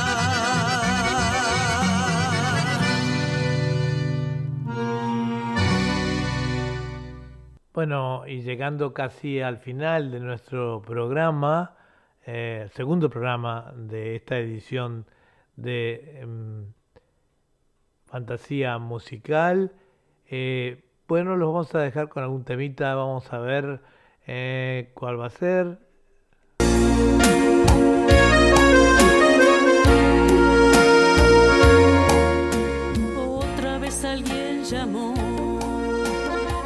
Bueno, 7.75 8.27
y 8.27 8.43
llegando 8.43 8.93
casi 8.95 9.41
al 9.41 9.59
final 9.59 10.11
de 10.11 10.21
nuestro 10.21 10.83
programa, 10.83 11.77
eh, 12.27 12.69
segundo 12.75 13.09
programa 13.11 13.73
de 13.77 14.17
esta 14.17 14.39
edición 14.39 15.07
de 15.57 16.21
em, 16.21 16.73
Fantasía 18.09 18.79
Musical, 18.79 19.73
eh, 20.31 20.83
bueno, 21.07 21.37
los 21.37 21.53
vamos 21.53 21.75
a 21.75 21.81
dejar 21.81 22.09
con 22.09 22.23
algún 22.23 22.45
temita, 22.45 22.95
vamos 22.95 23.31
a 23.33 23.39
ver 23.39 23.81
eh, 24.27 24.91
cuál 24.95 25.21
va 25.21 25.27
a 25.27 25.31
ser. 25.31 25.79
Otra 33.17 33.79
vez 33.79 34.05
alguien 34.05 34.65
llamó 34.65 35.15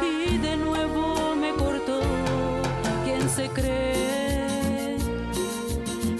y 0.01 0.37
de 0.37 0.55
nuevo 0.55 1.35
me 1.35 1.51
cortó. 1.53 1.99
¿Quién 3.03 3.27
se 3.29 3.49
cree? 3.49 4.97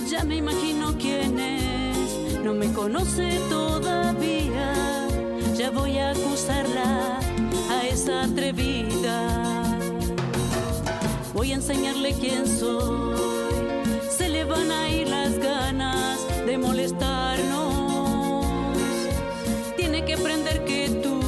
Ya 0.09 0.23
me 0.25 0.35
imagino 0.37 0.97
quién 0.97 1.39
es. 1.39 2.39
No 2.43 2.53
me 2.53 2.71
conoce 2.73 3.39
todavía. 3.49 4.42
Ya 5.63 5.69
voy 5.69 5.97
a 5.97 6.09
acusarla 6.09 7.19
a 7.71 7.87
esa 7.87 8.23
atrevida. 8.23 9.79
Voy 11.33 11.53
a 11.53 11.55
enseñarle 11.55 12.11
quién 12.19 12.45
soy. 12.45 13.15
Se 14.09 14.27
le 14.27 14.43
van 14.43 14.69
a 14.69 14.89
ir 14.89 15.07
las 15.07 15.39
ganas 15.39 16.19
de 16.45 16.57
molestarnos. 16.57 18.45
Tiene 19.77 20.03
que 20.03 20.15
aprender 20.15 20.65
que 20.65 20.89
tú 21.01 21.21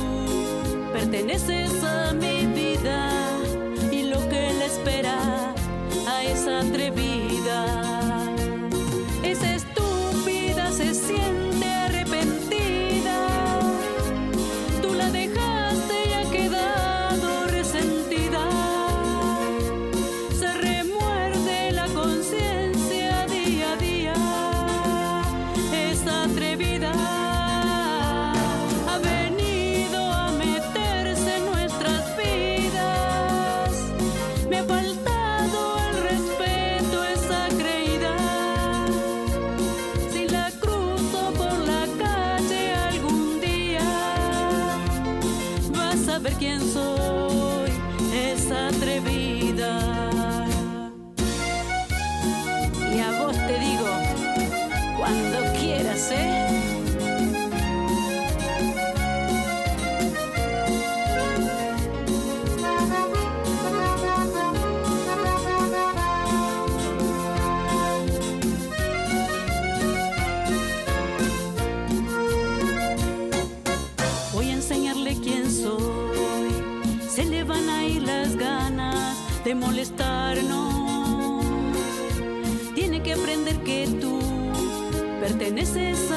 perteneces 0.91 1.81
a 1.85 2.11
mi 2.11 2.45
vida 2.47 3.09
y 3.89 4.03
lo 4.03 4.19
que 4.27 4.53
le 4.53 4.65
espera 4.65 5.15
a 6.09 6.23
esa 6.25 6.59
atrevida. 6.59 7.24
De 79.45 79.53
molestarnos. 79.53 81.45
Tiene 82.73 83.03
que 83.03 83.13
aprender 83.13 83.55
que 83.57 83.87
tú 84.01 84.19
perteneces 85.19 86.11
a 86.11 86.14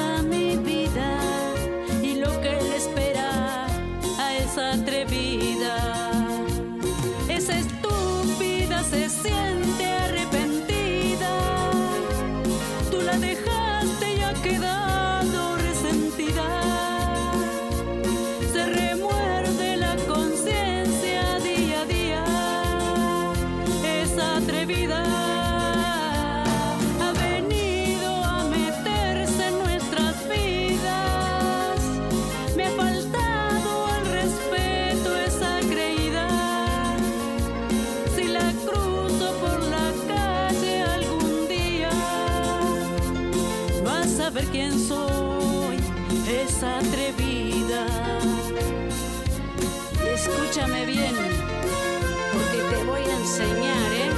¿eh? 53.43 54.09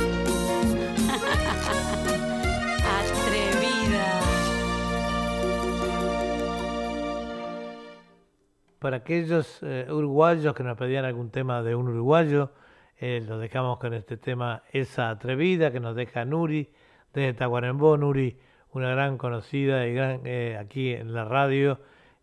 Para 8.80 8.98
aquellos 8.98 9.60
eh, 9.62 9.88
uruguayos 9.92 10.56
que 10.56 10.64
nos 10.64 10.76
pedían 10.76 11.06
algún 11.06 11.30
tema 11.30 11.62
de 11.62 11.76
un 11.76 11.90
uruguayo, 11.90 12.50
eh, 12.98 13.24
lo 13.28 13.38
dejamos 13.38 13.78
con 13.78 13.94
este 13.94 14.18
tema 14.18 14.64
Esa 14.72 15.12
Atrevida 15.12 15.72
que 15.72 15.80
nos 15.80 15.96
deja 15.96 16.26
Nuri 16.26 16.74
desde 17.14 17.34
Tacuarembó. 17.34 17.98
Nuri, 17.98 18.40
una 18.72 18.90
gran 18.90 19.20
conocida 19.20 19.86
y 19.86 19.94
gran 19.94 20.22
eh, 20.26 20.58
aquí 20.60 20.94
en 20.94 21.14
la 21.14 21.26
radio, 21.26 21.80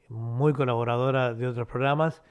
muy 0.08 0.52
colaboradora 0.52 1.32
de 1.32 1.46
otros 1.46 1.68
programas. 1.68 2.24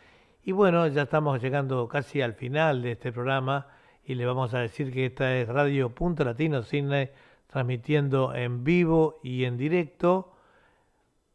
Y 0.43 0.51
bueno, 0.51 0.87
ya 0.87 1.03
estamos 1.03 1.41
llegando 1.41 1.87
casi 1.87 2.21
al 2.21 2.33
final 2.33 2.81
de 2.81 2.91
este 2.91 3.13
programa 3.13 3.76
y 4.07 4.15
le 4.15 4.25
vamos 4.25 4.53
a 4.53 4.59
decir 4.59 4.93
que 4.93 5.07
esta 5.07 5.35
es 5.35 5.49
Radio 5.49 5.93
Punto 5.93 6.23
Latino 6.23 6.63
Cine 6.63 7.11
transmitiendo 7.47 8.33
en 8.33 8.63
vivo 8.63 9.19
y 9.21 9.43
en 9.43 9.57
directo. 9.57 10.33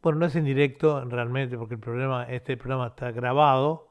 Bueno, 0.02 0.20
no 0.20 0.26
es 0.26 0.36
en 0.36 0.46
directo 0.46 1.04
realmente 1.04 1.58
porque 1.58 1.74
el 1.74 1.80
programa, 1.80 2.24
este 2.24 2.56
programa 2.56 2.86
está 2.86 3.10
grabado. 3.10 3.88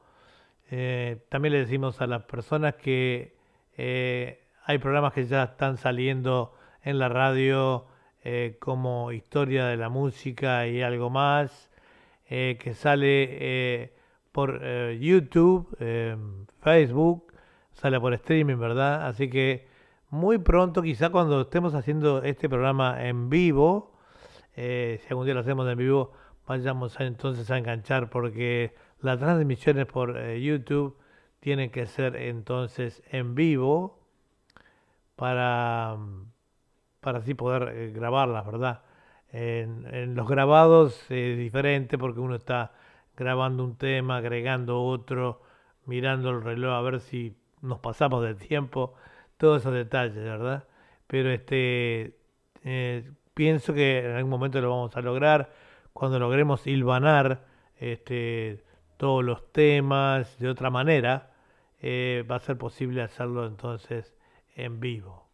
Eh, 0.71 1.23
también 1.29 1.53
le 1.53 1.59
decimos 1.59 2.01
a 2.01 2.07
las 2.07 2.23
personas 2.23 2.73
que 2.73 3.36
eh, 3.77 4.41
hay 4.65 4.79
programas 4.79 5.13
que 5.13 5.27
ya 5.27 5.43
están 5.43 5.77
saliendo 5.77 6.55
en 6.82 6.97
la 6.97 7.07
radio 7.07 7.86
eh, 8.23 8.57
como 8.59 9.11
Historia 9.11 9.67
de 9.67 9.77
la 9.77 9.89
Música 9.89 10.65
y 10.65 10.82
algo 10.82 11.11
más, 11.11 11.69
que 12.27 12.73
sale 12.73 13.91
por 14.32 14.63
YouTube, 14.93 15.67
Facebook, 16.61 17.30
sale 17.82 17.99
por 17.99 18.13
streaming, 18.13 18.57
¿verdad? 18.57 19.07
Así 19.07 19.29
que 19.29 19.67
muy 20.09 20.38
pronto, 20.38 20.82
quizá 20.82 21.09
cuando 21.09 21.41
estemos 21.41 21.73
haciendo 21.73 22.23
este 22.23 22.47
programa 22.49 23.05
en 23.07 23.29
vivo, 23.29 23.97
si 24.55 24.99
algún 25.09 25.25
día 25.25 25.34
lo 25.34 25.39
hacemos 25.39 25.67
en 25.67 25.77
vivo, 25.77 26.11
vayamos 26.47 26.99
entonces 26.99 27.49
a 27.49 27.57
enganchar 27.57 28.09
porque 28.09 28.75
las 28.99 29.19
transmisiones 29.19 29.86
por 29.88 30.19
YouTube 30.36 30.97
tienen 31.39 31.71
que 31.71 31.86
ser 31.88 32.15
entonces 32.17 33.01
en 33.11 33.36
vivo 33.36 33.99
para 35.15 35.97
para 37.01 37.19
así 37.19 37.34
poder 37.34 37.75
eh, 37.75 37.91
grabarlas, 37.91 38.45
¿verdad? 38.45 38.84
En, 39.34 40.15
los 40.15 40.27
grabados 40.27 41.09
es 41.09 41.38
diferente 41.38 41.97
porque 41.97 42.19
uno 42.19 42.36
está 42.36 42.73
grabando 43.15 43.63
un 43.63 43.77
tema, 43.77 44.17
agregando 44.17 44.84
otro, 44.84 45.41
mirando 45.86 46.29
el 46.32 46.41
reloj 46.41 46.73
a 46.73 46.82
ver 46.82 46.99
si 46.99 47.38
nos 47.62 47.80
pasamos 47.80 48.24
del 48.24 48.38
tiempo, 48.38 48.93
todos 49.38 49.62
esos 49.62 49.74
detalles, 49.74 50.24
¿verdad? 50.24 50.68
Pero 51.07 51.32
este 51.32 52.18
eh, 52.64 53.12
pienso 53.34 53.74
que 53.74 53.99
en 53.99 54.16
algún 54.16 54.30
momento 54.30 54.62
lo 54.62 54.70
vamos 54.70 54.95
a 54.95 55.01
lograr 55.01 55.51
cuando 55.93 56.20
logremos 56.20 56.66
hilvanar 56.68 57.45
este, 57.78 58.64
todos 58.97 59.24
los 59.24 59.51
temas 59.51 60.38
de 60.39 60.49
otra 60.49 60.70
manera, 60.70 61.32
eh, 61.82 62.24
va 62.30 62.36
a 62.36 62.39
ser 62.39 62.57
posible 62.57 63.01
hacerlo 63.01 63.45
entonces 63.47 64.16
en 64.55 64.80
vivo. 64.80 65.30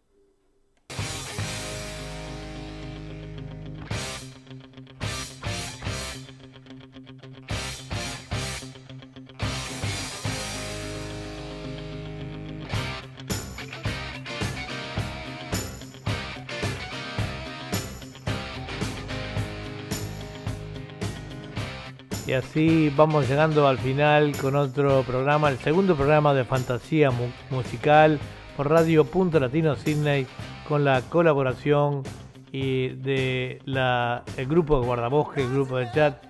Así 22.37 22.91
vamos 22.95 23.27
llegando 23.27 23.67
al 23.67 23.77
final 23.77 24.35
con 24.37 24.55
otro 24.55 25.03
programa, 25.03 25.49
el 25.49 25.57
segundo 25.57 25.95
programa 25.95 26.33
de 26.33 26.45
fantasía 26.45 27.11
musical 27.49 28.19
por 28.55 28.69
Radio 28.69 29.05
Punto 29.05 29.39
Latino 29.39 29.75
Sydney 29.75 30.25
con 30.67 30.85
la 30.85 31.01
colaboración 31.01 32.03
y 32.51 32.89
de 32.89 33.61
la, 33.65 34.23
el 34.37 34.47
grupo 34.47 34.79
de 34.79 34.85
Guardabosque, 34.85 35.41
el 35.41 35.51
grupo 35.51 35.77
de 35.77 35.91
chat. 35.91 36.23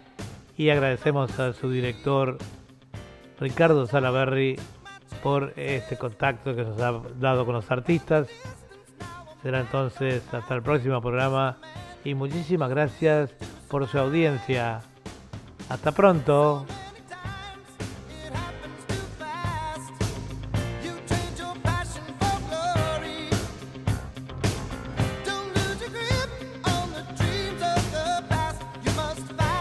Y 0.58 0.70
agradecemos 0.70 1.40
a 1.40 1.54
su 1.54 1.70
director 1.70 2.38
Ricardo 3.40 3.86
Salaberry 3.86 4.60
por 5.22 5.54
este 5.56 5.98
contacto 5.98 6.56
que 6.56 6.64
nos 6.64 6.82
ha 6.82 7.02
dado 7.20 7.46
con 7.46 7.56
los 7.56 7.70
artistas. 7.70 8.28
Será 9.44 9.60
entonces 9.60 10.24
hasta 10.34 10.56
el 10.56 10.64
próximo 10.64 11.02
programa 11.02 11.58
y 12.04 12.16
muchísimas 12.16 12.70
gracias 12.70 13.32
por 13.70 13.88
su 13.88 14.00
audiencia. 14.00 14.82
Hasta 15.70 15.92
pronto. 15.92 16.66